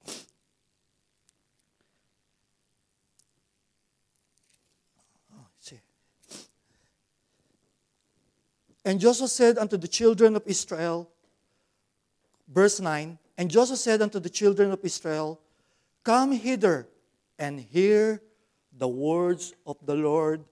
Oh, 5.35 5.47
see. 5.61 5.81
And 8.85 8.99
Joshua 8.99 9.29
said 9.29 9.59
unto 9.59 9.77
the 9.77 9.89
children 9.89 10.35
of 10.35 10.43
Israel, 10.47 11.11
verse 12.49 12.81
9, 12.81 13.19
and 13.37 13.51
Joshua 13.51 13.77
said 13.77 14.01
unto 14.01 14.19
the 14.19 14.31
children 14.31 14.71
of 14.71 14.79
Israel, 14.83 15.39
Come 16.07 16.31
hither 16.31 16.87
and 17.37 17.59
hear 17.59 18.23
the 18.71 18.87
words 18.87 19.55
of 19.67 19.77
the 19.85 19.97
Lord 19.97 20.45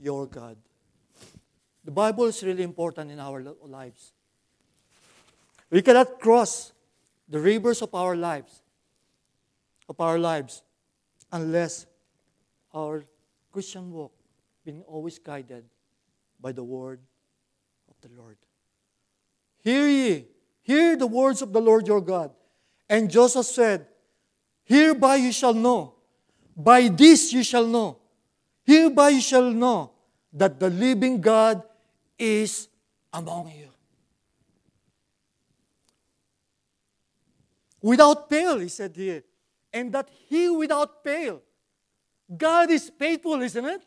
your 0.00 0.28
God. 0.28 0.56
The 1.84 1.90
Bible 1.90 2.26
is 2.26 2.40
really 2.44 2.62
important 2.62 3.10
in 3.10 3.18
our 3.18 3.42
lives. 3.66 4.12
We 5.70 5.82
cannot 5.82 6.20
cross 6.20 6.70
the 7.28 7.40
rivers 7.40 7.82
of 7.82 7.92
our 7.96 8.14
lives, 8.14 8.62
of 9.88 10.00
our 10.00 10.20
lives, 10.20 10.62
unless 11.32 11.86
our 12.72 13.02
Christian 13.50 13.90
walk 13.90 14.12
being 14.64 14.82
always 14.86 15.18
guided 15.18 15.64
by 16.40 16.52
the 16.52 16.62
word 16.62 17.00
of 17.90 17.96
the 18.02 18.16
Lord. 18.16 18.36
Hear 19.64 19.88
ye, 19.88 20.26
hear 20.62 20.94
the 20.94 21.08
words 21.08 21.42
of 21.42 21.52
the 21.52 21.60
Lord 21.60 21.88
your 21.88 22.00
God. 22.00 22.30
And 22.88 23.10
Joshua 23.10 23.42
said, 23.42 23.88
Hereby 24.64 25.16
you 25.16 25.32
shall 25.32 25.54
know, 25.54 25.94
by 26.56 26.88
this 26.88 27.32
you 27.32 27.42
shall 27.42 27.66
know, 27.66 27.98
hereby 28.64 29.10
you 29.10 29.20
shall 29.20 29.50
know 29.50 29.90
that 30.32 30.58
the 30.58 30.70
living 30.70 31.20
God 31.20 31.62
is 32.18 32.68
among 33.12 33.48
you. 33.48 33.68
Without 37.82 38.28
fail, 38.28 38.58
he 38.58 38.68
said 38.68 38.94
here. 38.94 39.24
And 39.72 39.92
that 39.92 40.08
he 40.28 40.48
without 40.48 41.02
fail. 41.02 41.42
God 42.36 42.70
is 42.70 42.90
faithful, 42.96 43.42
isn't 43.42 43.64
it? 43.64 43.82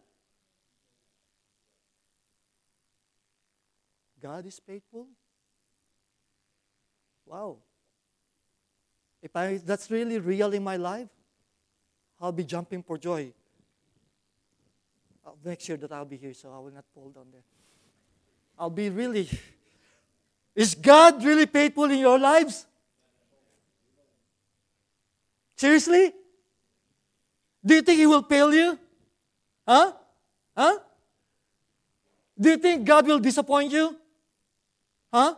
God 4.21 4.45
is 4.45 4.59
faithful. 4.59 5.07
Wow. 7.25 7.57
If 9.25 9.35
I, 9.35 9.57
that's 9.57 9.89
really 9.89 10.19
real 10.19 10.53
in 10.53 10.63
my 10.63 10.77
life, 10.77 11.07
I'll 12.21 12.31
be 12.31 12.43
jumping 12.43 12.83
for 12.83 12.95
joy. 12.95 13.33
I'll 15.25 15.39
make 15.43 15.59
sure 15.61 15.77
that 15.77 15.91
I'll 15.91 16.05
be 16.05 16.15
here 16.15 16.35
so 16.35 16.53
I 16.53 16.59
will 16.59 16.69
not 16.69 16.85
fall 16.93 17.09
down 17.09 17.25
there. 17.31 17.41
I'll 18.59 18.69
be 18.69 18.91
really. 18.91 19.27
Is 20.53 20.75
God 20.75 21.23
really 21.23 21.47
faithful 21.47 21.85
in 21.85 21.97
your 21.97 22.19
lives? 22.19 22.67
Seriously? 25.55 26.13
Do 27.65 27.73
you 27.73 27.81
think 27.81 27.97
He 27.97 28.05
will 28.05 28.21
fail 28.21 28.53
you? 28.53 28.77
Huh? 29.67 29.91
Huh? 30.55 30.77
Do 32.39 32.49
you 32.49 32.57
think 32.57 32.85
God 32.85 33.07
will 33.07 33.19
disappoint 33.19 33.71
you? 33.71 33.97
Huh? 35.11 35.33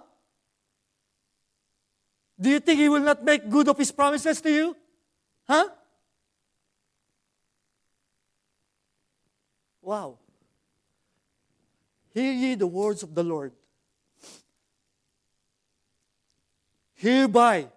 Do 2.39 2.49
you 2.49 2.59
think 2.59 2.79
He 2.79 2.89
will 2.89 3.01
not 3.01 3.23
make 3.23 3.49
good 3.49 3.67
of 3.67 3.77
His 3.77 3.91
promises 3.91 4.39
to 4.41 4.49
you? 4.49 4.75
Huh? 5.47 5.69
Wow. 9.81 10.17
Hear 12.13 12.33
ye 12.33 12.55
the 12.55 12.67
words 12.67 13.03
of 13.03 13.15
the 13.15 13.23
Lord. 13.23 13.53
Hereby, 16.95 17.67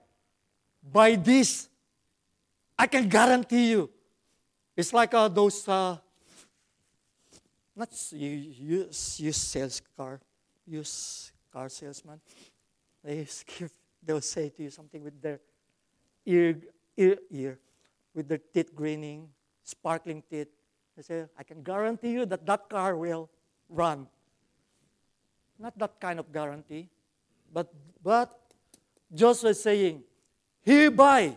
by 0.83 1.15
this, 1.15 1.69
I 2.79 2.87
can 2.87 3.09
guarantee 3.09 3.71
you. 3.71 3.91
It's 4.75 4.93
like 4.93 5.13
uh, 5.13 5.29
those, 5.29 5.69
uh, 5.69 5.99
not 7.77 7.91
use, 8.13 9.21
use 9.21 9.37
sales 9.37 9.83
car, 9.97 10.19
use 10.67 11.31
car 11.53 11.69
salesman. 11.69 12.19
They 13.05 13.27
give, 13.59 13.73
they'll 14.03 14.21
say 14.21 14.49
to 14.51 14.63
you 14.63 14.71
something 14.71 15.03
with 15.03 15.21
their 15.21 15.41
ear, 16.27 16.57
ear, 16.97 17.17
ear, 17.31 17.59
with 18.15 18.29
their 18.29 18.39
teeth 18.39 18.75
grinning, 18.75 19.29
sparkling 19.65 20.23
teeth. 20.31 20.49
They 20.97 21.03
say, 21.03 21.25
I 21.39 21.43
can 21.43 21.63
guarantee 21.63 22.13
you 22.13 22.27
that 22.27 22.47
that 22.47 22.69
car 22.69 22.97
will 22.97 23.31
run. 23.69 24.07
Not 25.59 25.79
that 25.79 26.01
kind 26.01 26.19
of 26.19 26.33
guarantee. 26.33 26.89
But, 27.53 27.73
but 28.03 28.39
Joshua 29.15 29.51
is 29.51 29.63
saying, 29.63 30.03
hereby, 30.63 31.37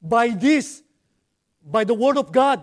by 0.00 0.28
this, 0.28 0.82
by 1.64 1.84
the 1.84 1.94
word 1.94 2.18
of 2.18 2.30
God, 2.32 2.62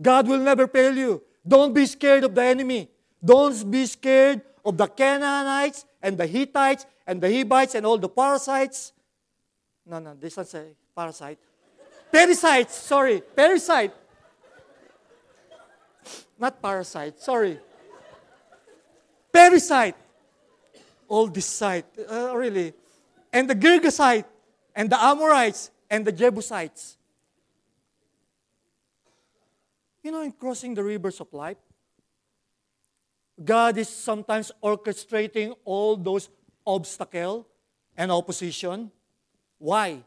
God 0.00 0.26
will 0.26 0.38
never 0.40 0.66
fail 0.66 0.96
you. 0.96 1.22
Don't 1.46 1.72
be 1.72 1.86
scared 1.86 2.24
of 2.24 2.34
the 2.34 2.42
enemy. 2.42 2.90
Don't 3.24 3.70
be 3.70 3.86
scared 3.86 4.42
of 4.64 4.76
the 4.76 4.86
Canaanites 4.86 5.84
and 6.00 6.16
the 6.16 6.26
Hittites 6.26 6.86
and 7.06 7.20
the 7.20 7.30
Hivites 7.30 7.74
and 7.74 7.84
all 7.84 7.98
the 7.98 8.08
parasites. 8.08 8.92
No, 9.86 9.98
no, 9.98 10.14
this 10.14 10.36
one's 10.36 10.54
a 10.54 10.64
parasite. 10.96 11.38
Parasites, 12.10 12.74
sorry, 12.74 13.20
parasite. 13.20 13.92
Not 16.38 16.60
parasite, 16.62 17.20
sorry. 17.20 17.58
Parasite, 19.32 19.96
all 21.08 21.26
this 21.26 21.46
site, 21.46 21.86
uh, 22.10 22.36
really. 22.36 22.72
And 23.32 23.50
the 23.50 23.54
Girgashite, 23.54 24.24
and 24.74 24.88
the 24.88 25.02
Amorites, 25.02 25.70
and 25.90 26.04
the 26.04 26.12
Jebusites. 26.12 26.96
You 30.02 30.12
know, 30.12 30.22
in 30.22 30.32
crossing 30.32 30.74
the 30.74 30.84
rivers 30.84 31.20
of 31.20 31.32
life, 31.32 31.56
God 33.42 33.78
is 33.78 33.88
sometimes 33.88 34.52
orchestrating 34.62 35.54
all 35.64 35.96
those 35.96 36.28
obstacle 36.66 37.46
and 37.96 38.12
opposition. 38.12 38.90
Why? 39.58 40.02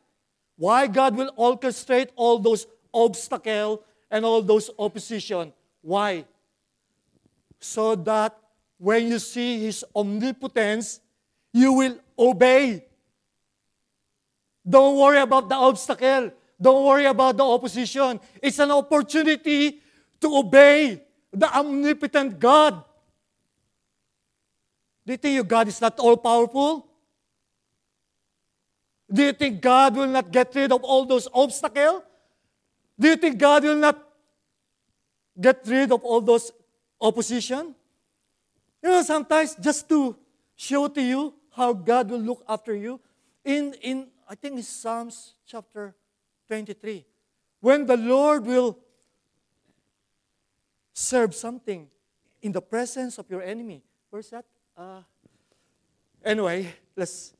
Why 0.56 0.88
God 0.88 1.16
will 1.16 1.32
orchestrate 1.38 2.10
all 2.16 2.40
those 2.40 2.68
obstacle 2.94 3.84
and 4.10 4.24
all 4.24 4.42
those 4.42 4.70
opposition? 4.80 5.54
Why? 5.82 6.26
So 7.60 7.96
that 7.96 8.38
when 8.78 9.08
you 9.08 9.20
see 9.20 9.60
His 9.60 9.84
omnipotence, 9.96 11.00
you 11.52 11.74
will 11.74 11.98
obey. 12.18 12.86
Don't 14.68 14.98
worry 14.98 15.20
about 15.20 15.50
the 15.50 15.56
obstacle. 15.56 16.32
Don't 16.60 16.86
worry 16.86 17.06
about 17.06 17.38
the 17.38 17.46
opposition. 17.46 18.20
It's 18.42 18.60
an 18.60 18.72
opportunity 18.72 19.80
to 20.22 20.38
obey 20.38 21.02
the 21.32 21.48
omnipotent 21.56 22.40
God. 22.40 22.84
Do 25.08 25.14
you 25.14 25.18
think 25.18 25.36
your 25.36 25.46
God 25.46 25.70
is 25.70 25.80
not 25.80 25.98
all 26.00 26.18
powerful? 26.18 26.86
Do 29.10 29.24
you 29.24 29.32
think 29.32 29.62
God 29.62 29.96
will 29.96 30.08
not 30.08 30.30
get 30.30 30.54
rid 30.54 30.70
of 30.70 30.84
all 30.84 31.06
those 31.06 31.30
obstacles? 31.34 32.04
Do 33.00 33.08
you 33.08 33.16
think 33.16 33.38
God 33.38 33.64
will 33.64 33.78
not 33.78 34.04
get 35.40 35.62
rid 35.66 35.94
of 35.94 36.04
all 36.04 36.20
those 36.20 36.52
opposition? 37.00 37.74
You 38.84 38.90
know, 38.90 39.02
sometimes 39.02 39.56
just 39.56 39.88
to 39.88 40.18
show 40.58 40.90
to 40.90 41.02
you 41.02 41.34
how 41.56 41.72
God 41.72 42.10
will 42.10 42.20
look 42.20 42.44
after 42.50 42.76
you, 42.76 43.00
in, 43.46 43.76
in 43.82 44.08
I 44.28 44.36
think 44.36 44.60
it's 44.60 44.68
Psalms 44.68 45.36
chapter 45.48 45.96
23, 46.50 47.06
when 47.62 47.86
the 47.86 47.96
Lord 47.96 48.46
will 48.46 48.78
serve 50.92 51.34
something 51.34 51.88
in 52.42 52.52
the 52.52 52.62
presence 52.62 53.18
of 53.18 53.30
your 53.30 53.42
enemy. 53.42 53.86
Where's 54.10 54.30
that? 54.32 54.44
Uh, 54.78 55.02
anyway, 56.24 56.72
let's. 56.96 57.34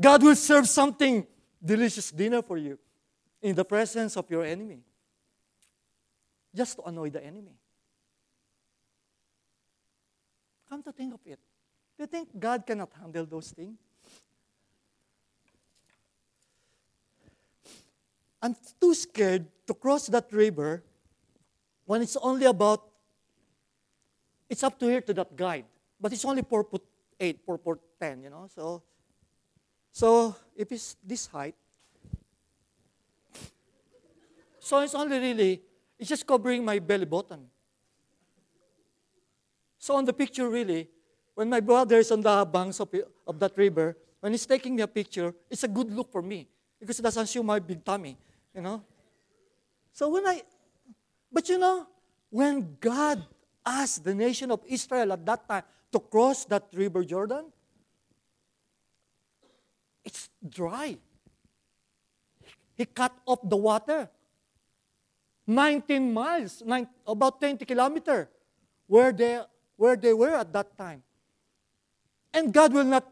God 0.00 0.22
will 0.22 0.34
serve 0.34 0.68
something 0.68 1.24
delicious 1.64 2.10
dinner 2.10 2.42
for 2.42 2.56
you 2.56 2.78
in 3.40 3.54
the 3.54 3.64
presence 3.64 4.16
of 4.16 4.28
your 4.30 4.44
enemy, 4.44 4.80
just 6.54 6.76
to 6.76 6.82
annoy 6.82 7.10
the 7.10 7.24
enemy. 7.24 7.52
Come 10.68 10.82
to 10.82 10.92
think 10.92 11.14
of 11.14 11.20
it, 11.24 11.38
do 11.96 12.02
you 12.02 12.06
think 12.06 12.28
God 12.38 12.66
cannot 12.66 12.90
handle 13.00 13.24
those 13.24 13.50
things? 13.50 13.78
I'm 18.40 18.54
too 18.80 18.94
scared 18.94 19.46
to 19.66 19.74
cross 19.74 20.06
that 20.08 20.32
river 20.32 20.82
when 21.86 22.02
it's 22.02 22.16
only 22.16 22.46
about, 22.46 22.87
it's 24.48 24.62
up 24.62 24.78
to 24.78 24.86
here 24.86 25.00
to 25.02 25.14
that 25.14 25.36
guide. 25.36 25.64
but 26.00 26.12
it's 26.12 26.24
only 26.24 26.42
4 26.42 26.64
foot 26.64 26.82
8, 27.18 27.40
4 27.44 27.58
foot 27.58 27.80
10, 28.00 28.22
you 28.22 28.30
know. 28.30 28.48
So, 28.54 28.82
so 29.92 30.36
if 30.56 30.70
it's 30.70 30.96
this 31.02 31.26
height, 31.26 31.54
so 34.60 34.78
it's 34.80 34.94
only 34.94 35.18
really, 35.18 35.62
it's 35.98 36.08
just 36.08 36.26
covering 36.26 36.64
my 36.64 36.78
belly 36.78 37.04
button. 37.04 37.46
So 39.78 39.96
on 39.96 40.04
the 40.04 40.12
picture, 40.12 40.48
really, 40.48 40.88
when 41.34 41.48
my 41.48 41.60
brother 41.60 41.98
is 41.98 42.10
on 42.12 42.20
the 42.20 42.44
banks 42.44 42.80
of, 42.80 42.88
of 43.26 43.38
that 43.38 43.56
river, 43.56 43.96
when 44.20 44.32
he's 44.32 44.46
taking 44.46 44.76
me 44.76 44.82
a 44.82 44.88
picture, 44.88 45.34
it's 45.50 45.62
a 45.62 45.68
good 45.68 45.90
look 45.90 46.12
for 46.12 46.22
me 46.22 46.48
because 46.78 46.98
it 46.98 47.02
doesn't 47.02 47.28
show 47.28 47.42
my 47.42 47.58
big 47.58 47.84
tummy, 47.84 48.16
you 48.54 48.60
know. 48.60 48.82
So 49.92 50.08
when 50.10 50.26
I, 50.26 50.42
but 51.32 51.48
you 51.48 51.58
know, 51.58 51.86
when 52.30 52.76
God 52.80 53.24
asked 53.64 54.04
the 54.04 54.14
nation 54.14 54.50
of 54.50 54.60
Israel 54.66 55.12
at 55.12 55.24
that 55.26 55.48
time 55.48 55.62
to 55.92 55.98
cross 55.98 56.44
that 56.46 56.68
river 56.72 57.04
Jordan, 57.04 57.46
it's 60.04 60.30
dry. 60.48 60.96
He 62.76 62.84
cut 62.86 63.12
off 63.26 63.40
the 63.42 63.56
water. 63.56 64.08
19 65.46 66.12
miles, 66.12 66.62
nine, 66.64 66.86
about 67.06 67.40
20 67.40 67.64
kilometers, 67.64 68.28
where 68.86 69.12
they, 69.12 69.40
where 69.76 69.96
they 69.96 70.12
were 70.12 70.36
at 70.36 70.52
that 70.52 70.76
time. 70.76 71.02
And 72.34 72.52
God 72.52 72.72
will 72.72 72.84
not, 72.84 73.10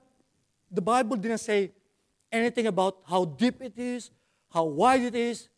the 0.71 0.83
Bible 0.83 1.17
didn't 1.17 1.39
say 1.39 1.73
anything 2.31 2.67
about 2.67 2.99
how 3.09 3.25
deep 3.25 3.63
it 3.63 3.79
is, 3.79 4.11
how 4.53 4.65
wide 4.65 5.01
it 5.01 5.15
is, 5.15 5.49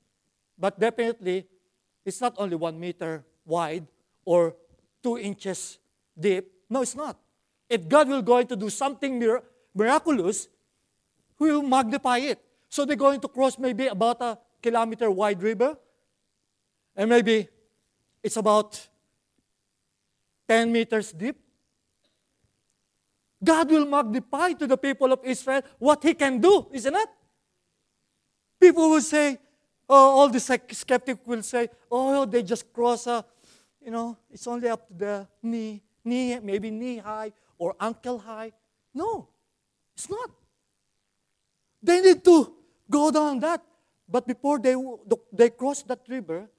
but 0.57 0.79
definitely 0.79 1.47
it's 2.05 2.21
not 2.21 2.35
only 2.39 2.57
one 2.57 2.79
meter 2.79 3.25
wide 3.45 3.87
or 4.25 4.55
two 5.03 5.19
inches 5.19 5.79
deep. 6.19 6.51
No, 6.69 6.83
it's 6.83 6.95
not. 6.95 7.19
If 7.69 7.89
God 7.89 8.09
will 8.09 8.23
going 8.23 8.47
to 8.49 8.57
do 8.57 8.71
something 8.71 9.19
mir- 9.19 9.43
miraculous, 9.75 10.49
He 11.39 11.45
will 11.45 11.63
magnify 11.63 12.19
it. 12.19 12.41
So 12.69 12.85
they're 12.85 12.97
going 12.97 13.21
to 13.21 13.29
cross 13.29 13.59
maybe 13.59 13.87
about 13.87 14.21
a 14.21 14.39
kilometer 14.63 15.11
wide 15.11 15.43
river, 15.43 15.77
and 16.97 17.09
maybe 17.09 17.49
it's 18.23 18.37
about 18.37 18.89
10 20.49 20.73
meters 20.73 21.13
deep. 21.13 21.37
God 23.43 23.71
will 23.71 23.87
magnify 23.87 24.53
to 24.55 24.67
the 24.67 24.77
people 24.77 25.13
of 25.13 25.21
Israel 25.23 25.63
what 25.79 26.03
He 26.03 26.15
can 26.15 26.41
do, 26.41 26.67
isn't 26.73 26.95
it? 26.95 27.09
People 28.61 28.91
will 28.91 29.01
say, 29.01 29.39
oh, 29.89 30.19
all 30.19 30.29
the 30.29 30.41
skeptic 30.41 31.19
will 31.25 31.43
say, 31.43 31.69
oh, 31.91 32.25
they 32.25 32.43
just 32.43 32.73
cross 32.73 33.07
a, 33.07 33.25
you 33.89 33.93
know, 33.93 34.19
it's 34.31 34.47
only 34.47 34.69
up 34.69 34.87
to 34.87 34.93
the 34.93 35.27
knee, 35.43 35.81
knee, 36.05 36.39
maybe 36.41 36.71
knee 36.71 36.99
high 36.99 37.33
or 37.57 37.75
ankle 37.81 38.19
high. 38.19 38.53
No, 38.93 39.27
it's 39.95 40.11
not. 40.11 40.29
They 41.83 42.03
need 42.03 42.23
to 42.23 42.53
go 42.91 43.11
down 43.11 43.41
that. 43.41 43.63
But 44.07 44.27
before 44.27 44.59
they, 44.59 44.77
they 45.33 45.49
cross 45.49 45.83
that 45.85 46.01
river, 46.07 46.51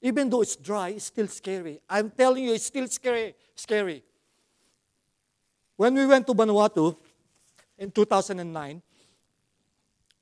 even 0.00 0.30
though 0.30 0.42
it's 0.42 0.54
dry, 0.54 0.90
it's 0.90 1.06
still 1.06 1.26
scary. 1.26 1.80
I'm 1.90 2.08
telling 2.08 2.44
you, 2.44 2.54
it's 2.54 2.66
still 2.66 2.86
scary. 2.86 3.34
Scary. 3.56 4.04
When 5.76 5.92
we 5.92 6.06
went 6.06 6.24
to 6.28 6.34
Vanuatu 6.34 6.96
in 7.78 7.90
2009, 7.90 8.80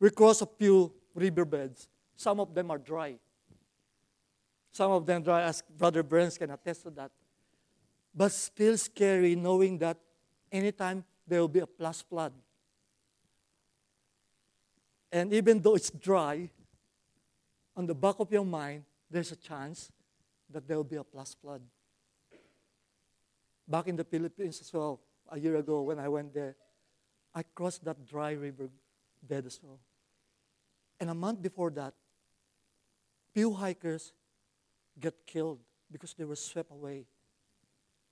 we 0.00 0.08
crossed 0.08 0.40
a 0.40 0.46
few 0.46 0.94
riverbeds. 1.14 1.88
Some 2.16 2.40
of 2.40 2.54
them 2.54 2.70
are 2.70 2.78
dry. 2.78 3.18
Some 4.70 4.90
of 4.92 5.06
them 5.06 5.26
as 5.28 5.62
Brother 5.76 6.02
Burns 6.02 6.38
can 6.38 6.50
attest 6.50 6.82
to 6.84 6.90
that. 6.90 7.10
But 8.14 8.32
still 8.32 8.76
scary 8.76 9.34
knowing 9.34 9.78
that 9.78 9.98
anytime 10.50 11.04
there 11.26 11.40
will 11.40 11.48
be 11.48 11.60
a 11.60 11.66
plus 11.66 12.02
flood. 12.02 12.32
And 15.10 15.32
even 15.32 15.60
though 15.60 15.74
it's 15.74 15.90
dry, 15.90 16.50
on 17.76 17.86
the 17.86 17.94
back 17.94 18.16
of 18.18 18.30
your 18.32 18.44
mind, 18.44 18.84
there's 19.10 19.32
a 19.32 19.36
chance 19.36 19.90
that 20.50 20.66
there 20.66 20.76
will 20.76 20.84
be 20.84 20.96
a 20.96 21.04
plus 21.04 21.34
flood. 21.40 21.62
Back 23.66 23.86
in 23.86 23.96
the 23.96 24.04
Philippines 24.04 24.60
as 24.60 24.72
well, 24.72 25.00
a 25.30 25.38
year 25.38 25.56
ago 25.56 25.82
when 25.82 25.98
I 25.98 26.08
went 26.08 26.34
there, 26.34 26.56
I 27.34 27.42
crossed 27.42 27.84
that 27.84 28.04
dry 28.06 28.32
river 28.32 28.68
bed 29.22 29.46
as 29.46 29.60
well. 29.62 29.78
And 30.98 31.10
a 31.10 31.14
month 31.14 31.40
before 31.40 31.70
that, 31.70 31.94
few 33.32 33.52
hikers 33.52 34.12
get 35.00 35.26
killed 35.26 35.60
because 35.90 36.14
they 36.14 36.24
were 36.24 36.36
swept 36.36 36.70
away 36.70 37.06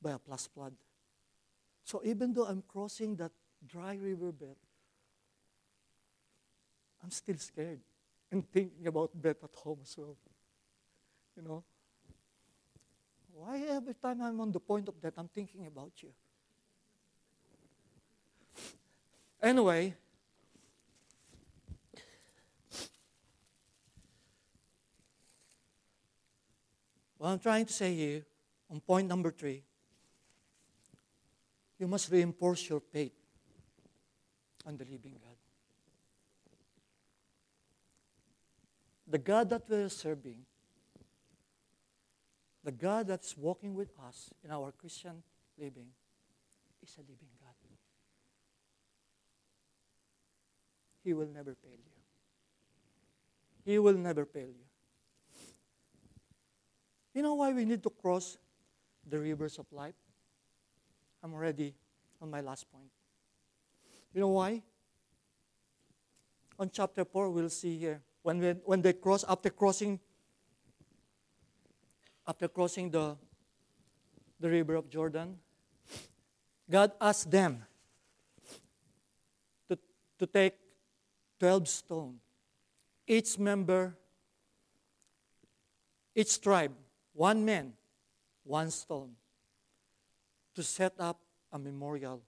by 0.00 0.12
a 0.12 0.18
plus 0.18 0.46
flood. 0.46 0.74
So 1.84 2.02
even 2.04 2.32
though 2.32 2.46
I'm 2.46 2.62
crossing 2.66 3.16
that 3.16 3.32
dry 3.66 3.96
riverbed, 4.00 4.56
I'm 7.02 7.10
still 7.10 7.36
scared 7.36 7.80
and 8.30 8.50
thinking 8.50 8.86
about 8.86 9.10
Beth 9.14 9.42
at 9.42 9.54
home 9.54 9.78
as 9.82 9.96
well. 9.96 10.16
You 11.36 11.42
know? 11.42 11.64
Why 13.32 13.60
every 13.68 13.94
time 13.94 14.22
I'm 14.22 14.40
on 14.40 14.50
the 14.50 14.60
point 14.60 14.88
of 14.88 15.00
death, 15.00 15.12
I'm 15.16 15.28
thinking 15.28 15.66
about 15.66 15.92
you? 16.02 16.08
Anyway, 19.42 19.94
what 27.18 27.28
I'm 27.28 27.38
trying 27.38 27.66
to 27.66 27.72
say 27.72 27.94
here, 27.94 28.22
on 28.70 28.80
point 28.80 29.08
number 29.08 29.30
three, 29.30 29.62
you 31.78 31.86
must 31.86 32.10
reinforce 32.10 32.68
your 32.68 32.80
faith 32.80 33.12
on 34.66 34.76
the 34.76 34.84
living 34.84 35.12
God. 35.12 35.36
The 39.08 39.18
God 39.18 39.50
that 39.50 39.62
we're 39.68 39.88
serving, 39.88 40.44
the 42.64 42.72
God 42.72 43.06
that's 43.06 43.36
walking 43.36 43.74
with 43.74 43.90
us 44.06 44.30
in 44.44 44.50
our 44.50 44.72
Christian 44.72 45.22
living, 45.58 45.86
is 46.82 46.96
a 46.98 47.00
living 47.00 47.28
God. 47.40 47.54
He 51.04 51.14
will 51.14 51.28
never 51.28 51.54
fail 51.54 51.70
you. 51.70 51.92
He 53.64 53.78
will 53.78 53.94
never 53.94 54.24
fail 54.24 54.48
you. 54.48 54.65
You 57.16 57.22
know 57.22 57.32
why 57.32 57.50
we 57.50 57.64
need 57.64 57.82
to 57.82 57.88
cross 57.88 58.36
the 59.08 59.18
rivers 59.18 59.58
of 59.58 59.64
life? 59.72 59.94
I'm 61.24 61.32
already 61.32 61.72
on 62.20 62.30
my 62.30 62.42
last 62.42 62.70
point. 62.70 62.90
You 64.12 64.20
know 64.20 64.28
why? 64.28 64.62
On 66.58 66.68
chapter 66.68 67.06
4, 67.06 67.30
we'll 67.30 67.48
see 67.48 67.78
here. 67.78 68.02
When, 68.20 68.38
we, 68.38 68.50
when 68.66 68.82
they 68.82 68.92
cross, 68.92 69.24
after 69.26 69.48
crossing, 69.48 69.98
after 72.28 72.48
crossing 72.48 72.90
the, 72.90 73.16
the 74.38 74.50
river 74.50 74.74
of 74.74 74.90
Jordan, 74.90 75.38
God 76.70 76.92
asked 77.00 77.30
them 77.30 77.64
to, 79.70 79.78
to 80.18 80.26
take 80.26 80.52
12 81.40 81.66
stone. 81.66 82.16
Each 83.06 83.38
member, 83.38 83.96
each 86.14 86.38
tribe, 86.42 86.74
one 87.16 87.44
man, 87.44 87.72
one 88.44 88.70
stone, 88.70 89.12
to 90.54 90.62
set 90.62 90.92
up 91.00 91.18
a 91.50 91.58
memorial 91.58 92.20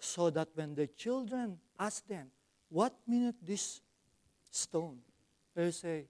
so 0.00 0.30
that 0.30 0.48
when 0.54 0.74
the 0.74 0.86
children 0.86 1.58
ask 1.78 2.06
them, 2.08 2.28
What 2.68 2.94
meaneth 3.06 3.36
this 3.44 3.80
stone? 4.50 4.98
They 5.54 5.70
say, 5.70 6.06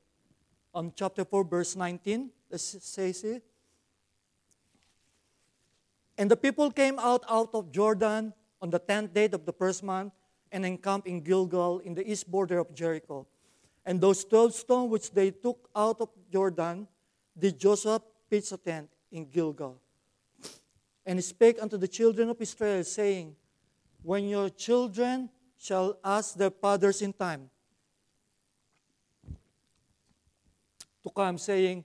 on 0.72 0.92
chapter 0.94 1.24
4, 1.24 1.44
verse 1.44 1.74
19, 1.74 2.30
it 2.50 2.58
says 2.58 3.24
it. 3.24 3.42
And 6.16 6.30
the 6.30 6.36
people 6.36 6.70
came 6.70 6.98
out 6.98 7.24
out 7.28 7.50
of 7.52 7.72
Jordan 7.72 8.32
on 8.60 8.70
the 8.70 8.78
tenth 8.78 9.12
day 9.12 9.28
of 9.32 9.44
the 9.44 9.52
first 9.52 9.82
month 9.82 10.12
and 10.52 10.64
encamped 10.64 11.08
in 11.08 11.20
Gilgal 11.20 11.80
in 11.80 11.94
the 11.94 12.08
east 12.08 12.30
border 12.30 12.58
of 12.58 12.72
Jericho. 12.72 13.26
And 13.84 14.00
those 14.00 14.24
twelve 14.24 14.54
stones 14.54 14.90
which 14.90 15.10
they 15.10 15.32
took 15.32 15.68
out 15.74 16.00
of 16.00 16.10
Jordan 16.30 16.86
did 17.36 17.58
Joseph 17.58 18.02
a 18.32 18.56
tent 18.56 18.88
in 19.10 19.28
Gilgal. 19.28 19.80
And 21.04 21.18
he 21.18 21.22
spake 21.22 21.60
unto 21.60 21.76
the 21.76 21.88
children 21.88 22.30
of 22.30 22.40
Israel, 22.40 22.84
saying, 22.84 23.36
When 24.02 24.28
your 24.28 24.48
children 24.48 25.28
shall 25.58 25.98
ask 26.04 26.34
their 26.34 26.50
fathers 26.50 27.02
in 27.02 27.12
time 27.12 27.50
to 31.04 31.10
come, 31.10 31.38
saying, 31.38 31.84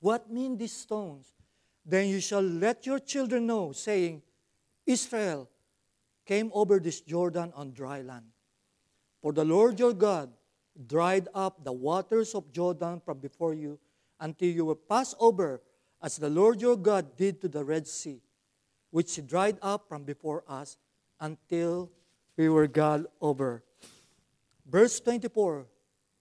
What 0.00 0.30
mean 0.30 0.56
these 0.56 0.72
stones? 0.72 1.34
Then 1.84 2.08
you 2.08 2.20
shall 2.20 2.42
let 2.42 2.86
your 2.86 2.98
children 2.98 3.46
know, 3.46 3.72
saying, 3.72 4.22
Israel 4.86 5.48
came 6.24 6.50
over 6.54 6.80
this 6.80 7.00
Jordan 7.00 7.52
on 7.54 7.72
dry 7.72 8.02
land. 8.02 8.26
For 9.22 9.32
the 9.32 9.44
Lord 9.44 9.78
your 9.78 9.92
God 9.92 10.30
dried 10.86 11.28
up 11.34 11.64
the 11.64 11.72
waters 11.72 12.34
of 12.34 12.52
Jordan 12.52 13.00
from 13.04 13.18
before 13.18 13.54
you 13.54 13.78
until 14.20 14.48
you 14.48 14.64
were 14.64 14.74
passed 14.74 15.14
over, 15.18 15.60
as 16.02 16.16
the 16.16 16.30
Lord 16.30 16.60
your 16.60 16.76
God 16.76 17.16
did 17.16 17.40
to 17.40 17.48
the 17.48 17.64
Red 17.64 17.86
Sea, 17.86 18.20
which 18.90 19.24
dried 19.26 19.58
up 19.62 19.88
from 19.88 20.04
before 20.04 20.44
us 20.48 20.76
until 21.20 21.90
we 22.36 22.48
were 22.48 22.66
gone 22.66 23.06
over. 23.20 23.62
Verse 24.68 25.00
24. 25.00 25.66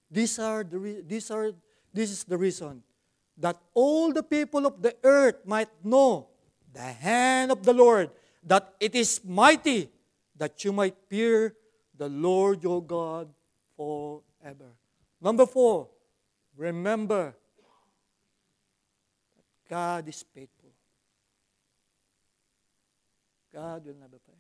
These 0.10 0.40
are 0.40 0.64
the 0.64 0.80
re- 0.80 1.02
these 1.02 1.32
are 1.32 1.52
this 1.94 2.12
is 2.12 2.24
the 2.24 2.38
reason 2.38 2.84
that 3.38 3.58
all 3.74 4.14
the 4.14 4.24
people 4.24 4.66
of 4.66 4.82
the 4.82 4.96
earth 5.04 5.46
might 5.46 5.70
know 5.84 6.28
the 6.74 6.82
hand 6.82 7.52
of 7.52 7.64
the 7.64 7.74
Lord, 7.74 8.12
that 8.44 8.76
it 8.80 8.96
is 8.96 9.22
mighty, 9.24 9.90
that 10.36 10.64
you 10.64 10.72
might 10.72 10.96
fear 11.08 11.56
the 11.98 12.10
Lord 12.10 12.64
your 12.64 12.84
God 12.84 13.30
forever. 13.76 14.76
Number 15.22 15.46
four, 15.46 15.90
remember 16.56 17.36
God 19.70 20.08
is 20.08 20.24
faithful. 20.34 20.72
God 23.54 23.86
will 23.86 23.96
never 23.96 24.18
fail. 24.26 24.36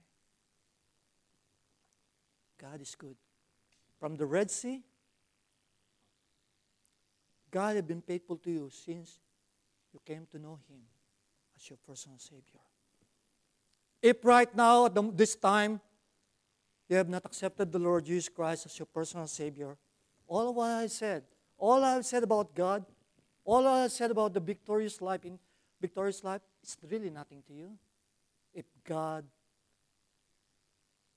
God 2.62 2.82
is 2.82 2.96
good. 2.96 3.16
From 4.00 4.16
the 4.16 4.26
Red 4.26 4.52
Sea, 4.52 4.84
God 7.50 7.76
has 7.76 7.86
been 7.86 8.02
faithful 8.02 8.38
to 8.38 8.52
you 8.52 8.70
since 8.70 9.20
you 9.94 10.02
came 10.06 10.28
to 10.32 10.40
know 10.40 10.60
Him 10.70 10.82
as 11.56 11.70
your 11.70 11.78
personal 11.88 12.18
Savior. 12.20 12.60
If 14.02 14.24
right 14.26 14.54
now, 14.54 14.88
at 14.88 15.18
this 15.18 15.36
time, 15.36 15.80
you 16.90 16.98
have 16.98 17.10
not 17.10 17.26
accepted 17.26 17.72
the 17.72 17.80
Lord 17.80 18.06
Jesus 18.06 18.30
Christ 18.30 18.66
as 18.66 18.78
your 18.78 18.86
personal 18.86 19.28
Savior, 19.28 19.78
all 20.28 20.50
of 20.50 20.56
what 20.56 20.70
I 20.70 20.88
said, 20.88 21.24
all 21.58 21.84
I've 21.84 22.06
said 22.06 22.24
about 22.24 22.54
God, 22.54 22.86
all 23.46 23.68
I 23.68 23.88
said 23.88 24.12
about 24.12 24.34
the 24.34 24.40
victorious 24.40 25.02
life 25.02 25.24
in 25.24 25.40
victorious 25.80 26.24
life, 26.24 26.42
it's 26.64 26.76
really 26.90 27.10
nothing 27.10 27.44
to 27.48 27.54
you. 27.54 27.70
If 28.54 28.66
God, 28.84 29.24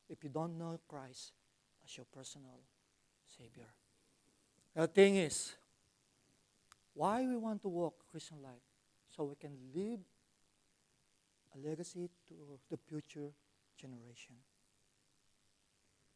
if 0.09 0.23
you 0.23 0.29
don't 0.29 0.59
know 0.59 0.79
Christ 0.87 1.33
as 1.85 1.97
your 1.97 2.07
personal 2.15 2.61
Savior. 3.37 3.67
The 4.75 4.87
thing 4.87 5.17
is, 5.17 5.55
why 6.95 7.23
we 7.23 7.37
want 7.37 7.63
to 7.63 7.69
walk 7.69 7.95
Christian 8.11 8.39
life? 8.43 8.65
So 9.15 9.25
we 9.25 9.35
can 9.37 9.57
leave 9.75 10.01
a 11.55 11.69
legacy 11.69 12.11
to 12.29 12.35
the 12.71 12.77
future 12.77 13.31
generation. 13.77 14.35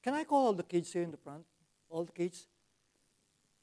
Can 0.02 0.14
I 0.14 0.24
call 0.24 0.46
all 0.46 0.52
the 0.52 0.62
kids 0.62 0.92
here 0.92 1.02
in 1.02 1.10
the 1.10 1.16
front? 1.16 1.44
All 1.88 2.04
the 2.04 2.12
kids? 2.12 2.48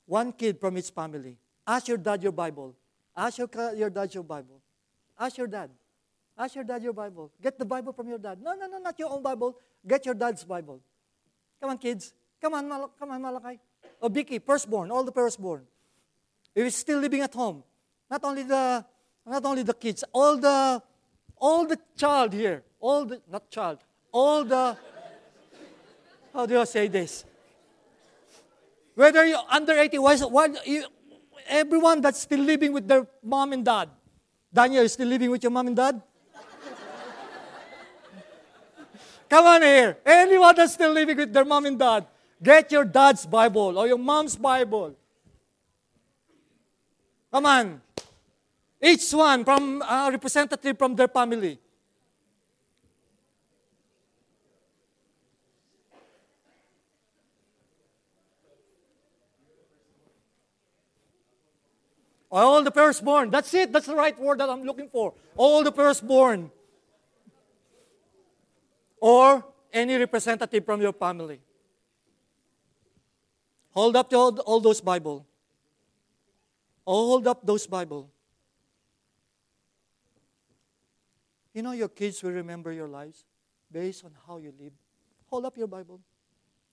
One 0.05 0.31
kid 0.31 0.59
from 0.59 0.77
each 0.77 0.89
family. 0.89 1.37
Ask 1.69 1.87
your 1.87 1.97
dad 1.97 2.23
your 2.23 2.31
Bible. 2.31 2.75
Ask 3.15 3.37
your, 3.37 3.49
your 3.75 3.91
dad 3.91 4.11
your 4.11 4.23
Bible. 4.23 4.59
Ask 5.19 5.37
your 5.37 5.45
dad. 5.45 5.69
Ask 6.35 6.55
your 6.55 6.63
dad 6.63 6.81
your 6.81 6.93
Bible. 6.93 7.31
Get 7.39 7.59
the 7.59 7.65
Bible 7.65 7.93
from 7.93 8.07
your 8.07 8.17
dad. 8.17 8.41
No, 8.41 8.55
no, 8.55 8.65
no, 8.65 8.79
not 8.79 8.97
your 8.97 9.11
own 9.11 9.21
Bible. 9.21 9.55
Get 9.85 10.03
your 10.03 10.15
dad's 10.15 10.43
Bible. 10.43 10.81
Come 11.61 11.69
on, 11.69 11.77
kids. 11.77 12.13
Come 12.41 12.55
on, 12.55 12.67
Mal- 12.67 12.91
come 12.97 13.11
on, 13.11 13.21
Malachi. 13.21 13.59
Oh, 14.01 14.07
Vicky, 14.07 14.39
firstborn, 14.39 14.89
all 14.89 15.03
the 15.03 15.11
firstborn. 15.11 15.61
If 16.55 16.63
he's 16.63 16.75
still 16.75 16.99
living 16.99 17.21
at 17.21 17.35
home, 17.35 17.63
not 18.09 18.23
only 18.23 18.43
the 18.43 18.83
not 19.27 19.45
only 19.45 19.61
the 19.61 19.75
kids, 19.75 20.03
all 20.11 20.37
the 20.37 20.81
all 21.37 21.67
the 21.67 21.77
child 21.95 22.33
here, 22.33 22.63
all 22.79 23.05
the 23.05 23.21
not 23.29 23.51
child, 23.51 23.77
all 24.11 24.43
the 24.43 24.75
how 26.33 26.47
do 26.47 26.59
I 26.59 26.63
say 26.63 26.87
this? 26.87 27.25
Whether 28.95 29.25
you're 29.25 29.45
under 29.49 29.73
80, 29.73 29.99
why, 29.99 30.17
why 30.17 30.47
you, 30.65 30.83
everyone 31.49 32.01
that's 32.01 32.21
still 32.21 32.39
living 32.39 32.71
with 32.71 32.87
their 32.87 33.07
mom 33.23 33.53
and 33.53 33.65
dad. 33.65 33.89
Daniel, 34.53 34.83
you 34.83 34.89
still 34.89 35.07
living 35.07 35.29
with 35.29 35.43
your 35.43 35.51
mom 35.51 35.67
and 35.67 35.75
dad? 35.75 36.01
Come 39.29 39.45
on 39.45 39.61
here. 39.61 39.97
Anyone 40.05 40.55
that's 40.55 40.73
still 40.73 40.91
living 40.91 41.17
with 41.17 41.31
their 41.31 41.45
mom 41.45 41.65
and 41.65 41.77
dad, 41.77 42.07
get 42.41 42.71
your 42.71 42.83
dad's 42.83 43.25
Bible 43.25 43.77
or 43.77 43.87
your 43.87 43.99
mom's 43.99 44.35
Bible. 44.35 44.95
Come 47.31 47.45
on. 47.45 47.81
Each 48.81 49.11
one 49.11 49.45
from 49.45 49.83
a 49.83 50.09
representative 50.11 50.77
from 50.77 50.95
their 50.95 51.07
family. 51.07 51.59
All 62.31 62.63
the 62.63 62.71
firstborn. 62.71 63.29
That's 63.29 63.53
it. 63.53 63.73
That's 63.73 63.87
the 63.87 63.95
right 63.95 64.17
word 64.19 64.39
that 64.39 64.49
I'm 64.49 64.63
looking 64.63 64.89
for. 64.89 65.13
All 65.35 65.63
the 65.63 65.71
firstborn. 65.71 66.51
Or 69.01 69.45
any 69.73 69.95
representative 69.95 70.65
from 70.65 70.81
your 70.81 70.93
family. 70.93 71.39
Hold 73.71 73.95
up 73.95 74.13
all, 74.13 74.37
all 74.39 74.59
those 74.59 74.81
Bible. 74.81 75.25
Hold 76.85 77.27
up 77.27 77.45
those 77.45 77.65
Bible. 77.65 78.09
You 81.53 81.63
know 81.63 81.71
your 81.71 81.89
kids 81.89 82.21
will 82.23 82.31
remember 82.31 82.71
your 82.71 82.87
lives 82.87 83.25
based 83.71 84.05
on 84.05 84.11
how 84.27 84.37
you 84.37 84.53
live. 84.59 84.73
Hold 85.27 85.45
up 85.45 85.57
your 85.57 85.67
Bible. 85.67 85.99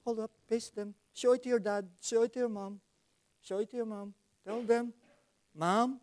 Hold 0.04 0.20
up, 0.20 0.30
face 0.48 0.70
them. 0.70 0.94
Show 1.12 1.32
it 1.32 1.42
to 1.42 1.48
your 1.48 1.58
dad. 1.58 1.88
Show 2.00 2.22
it 2.22 2.32
to 2.34 2.38
your 2.40 2.48
mom. 2.48 2.80
Show 3.42 3.58
it 3.58 3.70
to 3.70 3.76
your 3.76 3.86
mom. 3.86 4.14
Tell 4.44 4.62
them, 4.62 4.92
Mom, 5.56 5.98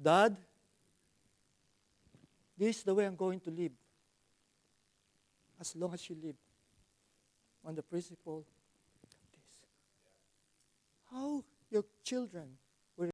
Dad, 0.00 0.36
this 2.56 2.78
is 2.78 2.82
the 2.84 2.94
way 2.94 3.04
I'm 3.04 3.16
going 3.16 3.40
to 3.40 3.50
live. 3.50 3.72
As 5.60 5.74
long 5.74 5.92
as 5.92 6.08
you 6.08 6.16
live 6.22 6.36
on 7.64 7.74
the 7.74 7.82
principle 7.82 8.46
of 9.02 9.08
this. 9.32 9.60
How 11.10 11.42
your 11.70 11.84
children 12.04 12.50